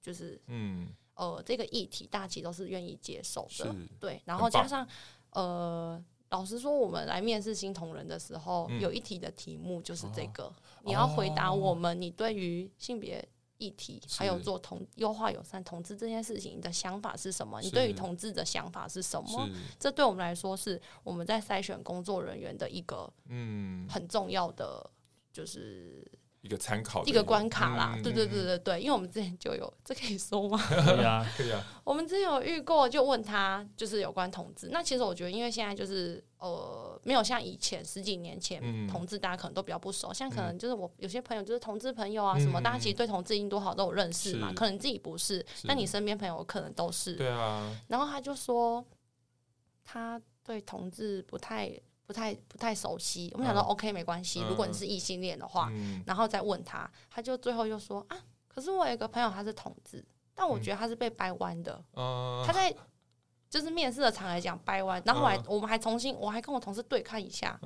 [0.00, 0.88] 就是嗯。
[1.18, 4.22] 呃，这个议题大家其实都是愿意接受的，对。
[4.24, 4.86] 然后加上，
[5.30, 10.54] 呃，老实说，我们来面试新同仁的时候，嗯、有一题的题目就是这个，哦、
[10.84, 17.60] 你要回答我们，你对于性别议题，还有做同优化友善同志这件事情，你的想法是什么？
[17.60, 19.48] 你对于同志的想法是什么？
[19.76, 24.88] 这对我们来说，是我们在筛选工作人员的一个嗯很重要的
[25.32, 26.06] 就是。
[26.40, 30.56] 一个参考，一个关卡啦，嗯、对对对对对，因为我们之前就有，这可以说吗？
[30.56, 31.60] 可以啊， 可以啊。
[31.84, 34.68] 我们之前有遇过，就问他，就是有关同志。
[34.70, 40.14] 那其实我觉得，因为现在就是呃，没有像以前十几年前，嗯、同志大家可能都比较不熟。
[40.14, 44.52] 像可能就是我有些朋友就是同志朋友啊，什么、嗯、大家其实对同志已经多好都有认识嘛。
[44.54, 47.14] 可能自己不是，是但你身边朋友可能都是。
[47.14, 47.68] 对啊。
[47.88, 48.84] 然后他就说，
[49.82, 51.78] 他对同志不太。
[52.08, 55.70] 不太不太熟悉，我们想说 OK 没关系，如果你是异性恋的话，
[56.06, 58.16] 然后再问他，他就最后就说啊，
[58.48, 60.02] 可是我有一个朋友他是同志，
[60.34, 61.84] 但我觉得他是被掰弯的，
[62.46, 62.74] 他在
[63.50, 67.60] 就是面试的场来讲掰弯，然后还我们还重新，我还跟我同事对看一下，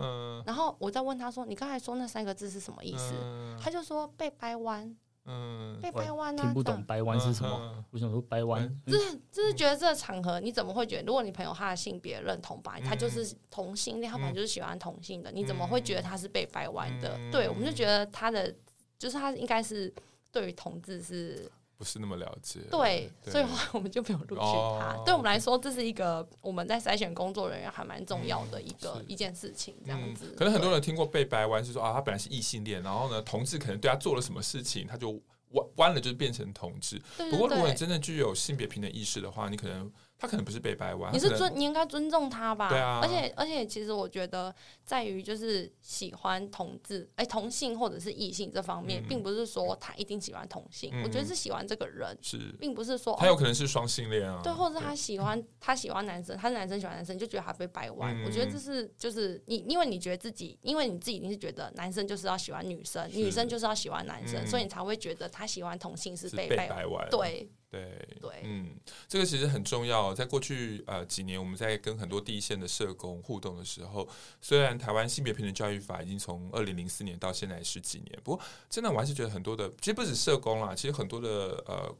[0.45, 3.15] 然后我再问他说，你刚才说那三个字是什么意思？
[3.63, 4.97] 他就说被掰弯。
[5.25, 6.43] 嗯，被掰弯啊？
[6.43, 7.85] 听不懂掰弯是什么？
[7.91, 11.05] 我想说掰弯，就是就是觉得这个场合你怎么会觉得？
[11.05, 17.19] 如果你朋友他的性别认同吧，他就是同性恋，他本来就是喜欢同性的，你怎么会觉得他是被掰弯的？
[17.31, 18.55] 对，我们就觉得他的
[18.99, 19.93] 就是他应该是
[20.31, 21.51] 对于同志是。
[21.83, 24.41] 不是那么了解，对，所以后来我们就没有录取
[24.79, 24.97] 他。
[25.05, 30.33] 对我们来说，这是一个我们在筛选工作人员还蛮重要的一个一件事情，这样子。
[30.39, 35.11] 可能很多人听过被掰弯，是说啊，他本来是异性恋，然后呢，同志可能对他做了什么事情，他就
[35.51, 37.03] 弯弯了，就变成同志。
[37.17, 39.91] 不过，如果你真的具有性别平等意识的话，你可能。
[40.23, 42.69] 他可能不是被掰弯，你是尊，你应该尊重他吧？
[42.69, 44.55] 对啊，而且而且，其实我觉得
[44.85, 58.23] 在于就是喜欢同志，哎，同性或者是异性这方面，并不是说他一定喜欢同性，我觉得是喜欢这个人，是，并不是说他有可能是双性恋啊，对，或者是他喜欢他喜欢男生，他是男生喜欢男生，就觉得他被掰弯。
[58.25, 67.51] 我觉得这是就是你，因为你觉得自己，因为你自己一定是觉得男生就是要喜欢女生，女生就是要喜欢男生，所以你才会觉得他喜欢同性是被掰弯，对。
[67.73, 68.77] 对对，嗯，
[69.09, 70.15] 这个其实很重要。
[70.15, 74.07] 在过去呃几年，我们在跟很多第一线的社工互动的时候，
[74.41, 81.97] 虽然台湾性别平等教育法已经从二零零四年到现在十几年，不过真的我还是觉得很多的，其实不止社工啦，其实很多的呃。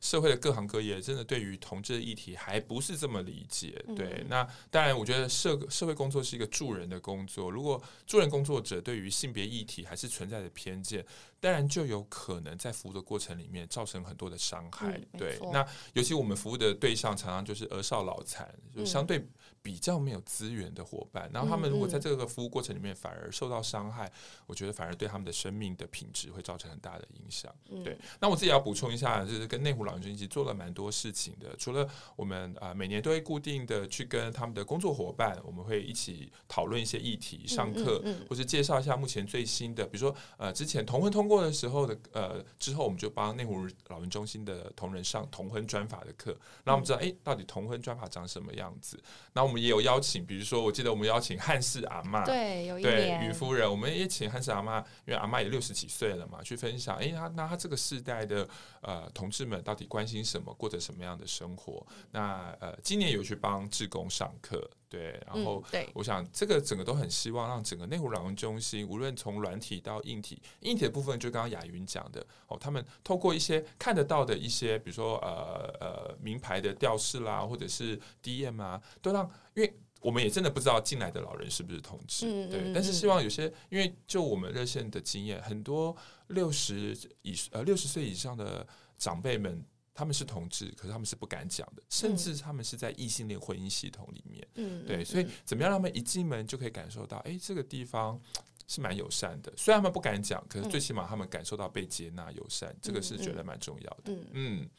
[0.00, 4.24] 社会的各行各业真的对于同志的议题还不是这么理解，对。
[4.28, 7.50] 那当然，我觉得社社会工作是一个助人的工作。
[7.50, 11.04] 如果助人工作者对于性别议题还是存在的偏见，
[11.40, 15.00] 当然就有可能在服务的过程里面造成很多的伤害。
[15.18, 19.26] 对，那尤其我们服务的对象常常就是儿少老残，就相对
[19.66, 24.08] 比较没有资源的伙伴，然后他们如果在这个服务过程里面反而受到伤害，
[24.46, 27.52] 我觉得反而对他们的生命的品质会造成很大的影响。
[27.82, 31.52] 对，那我自己要补充一下，就是跟内湖老人中心其实做了蛮多事情的。
[31.56, 38.00] 除了我们啊每年都会固定的去跟他们的工作伙伴，我们会一起讨论一些议题、上课，
[38.30, 49.02] 或是介绍一下目前最新的，比如说呃之前同婚通过的时候的呃之后，我们就帮内湖老人中心的同仁上同婚专法的课，那我们知道哎到底同婚专法长什么样子。
[49.32, 58.48] 那我们也有邀请，比如说，我记得我们邀请汉氏阿嬷，对，有一对于夫人，我们也请汉氏阿嬷，因为阿嬷也六十几岁了嘛，去分享，哎，他那他这个世代的
[58.80, 61.86] 呃同志们到底关心什么，过着什么样的生活？
[62.10, 65.62] 那呃，今年有去帮志工上课，对，然后、
[65.94, 79.28] 我想这个整个都很希望让整个内湖老人中心，无论从软体到硬体，硬体的部分就刚刚雅云讲的哦，他们透过一些看得到的一些，比如说呃呃名牌的吊饰啦，或者是 DM 啊，都让。
[79.54, 82.72] 因为我们也真的不知道进来的老人是不是同志，嗯、对。
[82.74, 85.96] 但是希望有些，因为就我们热线的经验，很多
[86.28, 88.64] 六十以呃六十岁以上的
[88.98, 89.64] 长辈们，
[89.96, 95.02] 他们是同志，可是他们是不敢讲的，甚至他们是在异性恋婚姻系统里面，嗯，对。
[95.02, 98.20] 所以怎么样让他们一进门就可以感受到，哎，这个地方
[98.68, 99.50] 是蛮友善的。
[99.56, 104.12] 虽然他们不敢讲，可是最起码他们感受到被接纳、友善，这个是觉得蛮重要的。
[104.12, 104.26] 嗯。
[104.32, 104.70] 嗯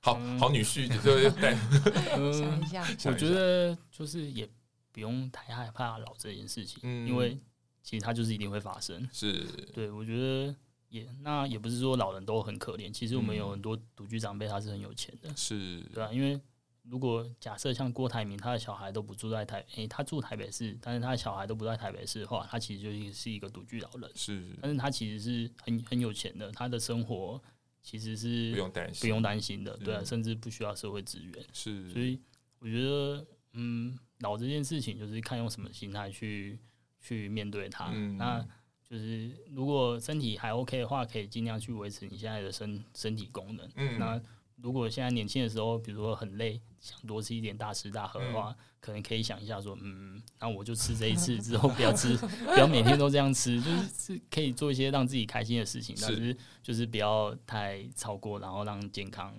[0.00, 2.32] 好好女婿，对对对。
[2.32, 4.48] 想一下，我觉得就是也
[4.92, 7.36] 不用太害怕老这件事情，因为
[7.82, 9.06] 其实它就是一定会发生。
[9.12, 9.44] 是，
[9.74, 10.54] 对我觉得
[10.88, 15.30] 也那也不是说老人都很可怜，其实我们有很多独居长辈，他是很有钱的。
[15.36, 16.40] 是，对啊，因为
[16.82, 24.10] 如果假设像郭台铭，他的小孩都不住在台，诶，他住台北市，但是他的小孩都不在台北市的话，他其实就是一个独居老人。
[24.14, 27.40] 是，但是他其实是很很有钱的，他的生活。
[27.80, 31.46] 其实是不用担心，不用担心的，对啊，甚至不需要社会资源。
[31.54, 32.20] 是，所以
[32.58, 36.58] 我觉得，嗯，老这件事情就是看用什么心态去
[37.00, 37.90] 去面对它。
[37.94, 38.46] 嗯，那
[38.88, 43.68] 就是如果身体还 OK 的话，可以尽量去维持你现在的身身体功能。
[43.76, 44.20] 嗯，那。
[44.60, 53.86] 如果现在年轻的时候，比如说很累，想多吃一点大吃大喝的话，嗯、可能可以想一下说，嗯，那我就吃这一次， 之后不要吃，不要每天都这样吃，就是
[54.16, 59.32] 是可以做一些让自己开心的事情，但是就是不要太超过，然后让健康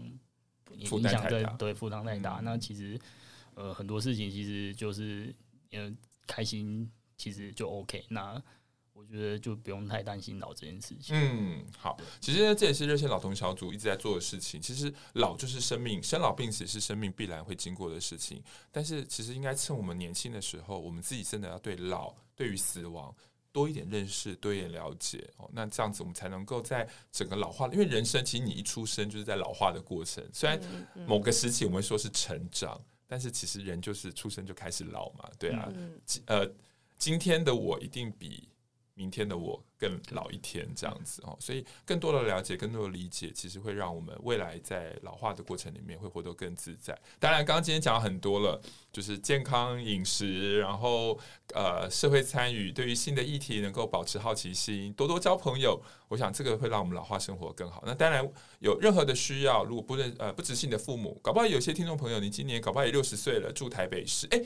[0.71, 2.39] 影响对对负担太大。
[2.39, 2.97] 嗯、那其实
[3.55, 5.35] 呃很多事情其实就是
[5.71, 5.93] 呃
[6.27, 8.05] 开心，其实就 OK。
[8.07, 8.41] 那
[8.99, 11.15] 我觉得就不用太担心老这件事情。
[11.15, 14.61] 嗯，好，其实呢，这也是热线老同小组一直在做的事情。
[14.61, 18.43] 其实老就是生命，生老病死是生命必然会经过的事情。
[18.73, 23.15] 但是其实应该趁我们年轻的时候，我们自己真的要对老、对于死亡
[23.53, 25.49] 多一点认识，多一点了解哦。
[25.53, 30.21] 那这样子我们才能够在整个老化，因为人生其实你一出生就是在老化的过程。
[30.33, 30.59] 虽然
[31.07, 32.77] 某个时期我们会说是成长，
[33.07, 35.71] 但是其实人就是出生就开始老嘛，对啊。
[36.25, 36.45] 呃，
[36.97, 38.48] 今天的我一定比。
[38.99, 46.93] 明天的我更老一天，这样子哦，所以更多的了解，更多的理解，其实会让我们未来在老化的过程里面会活得更自在。
[47.17, 51.17] 当然，刚刚今天讲了很多了，就是健康饮食，然后
[51.55, 55.81] 呃社会参与，对于新的议题能够保持好奇心，多多交朋友。
[56.09, 57.83] 我想这个会让我们老化生活更好。
[57.85, 58.27] 那当然
[58.57, 64.43] 有任何的需要，如果不认呃不只是你的父母，搞不好有些听众朋友，你今年搞不好也六十岁了，住台北市，诶。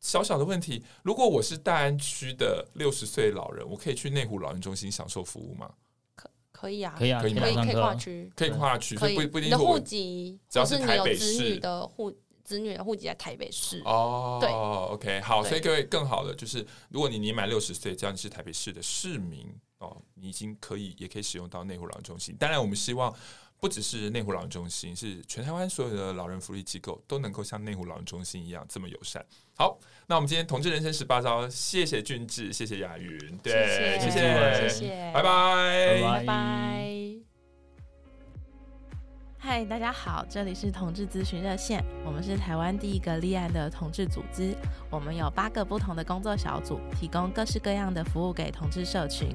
[0.00, 5.70] 小小的问题，如果我是大安区的六十岁老人，我可以去内湖老人中心享受服务吗？
[6.14, 9.48] 可可以啊，可以啊，可以可以跨区，可以跨区，所以不不一定。
[9.48, 12.12] 你的户籍只要是台北市的户，
[12.44, 14.38] 子女的户籍在台北市哦。
[14.40, 19.46] 对，OK，好，所以各位更好的就是，如果你年满六十岁，只要你是台北市的市民
[19.78, 22.36] 哦，你已经可以也可以使用到内湖老人中心。
[22.38, 23.14] 当然，我们希望。
[23.60, 29.24] 不只是内湖老人中心，是全台湾所有的老人福利机构都能够像内湖老人中心一样这么友善。
[29.56, 36.88] 好，那我们今天同志人生十八招，谢谢俊智，谢谢雅云，对，谢谢，谢谢，拜拜，拜拜。
[39.40, 44.54] 嗨，大家好，这里是同志咨询热线，我们是台湾第一个立案的同志组织，
[44.90, 49.34] 我们有八个不同的工作小组，提供各式各样的服务给同志社群。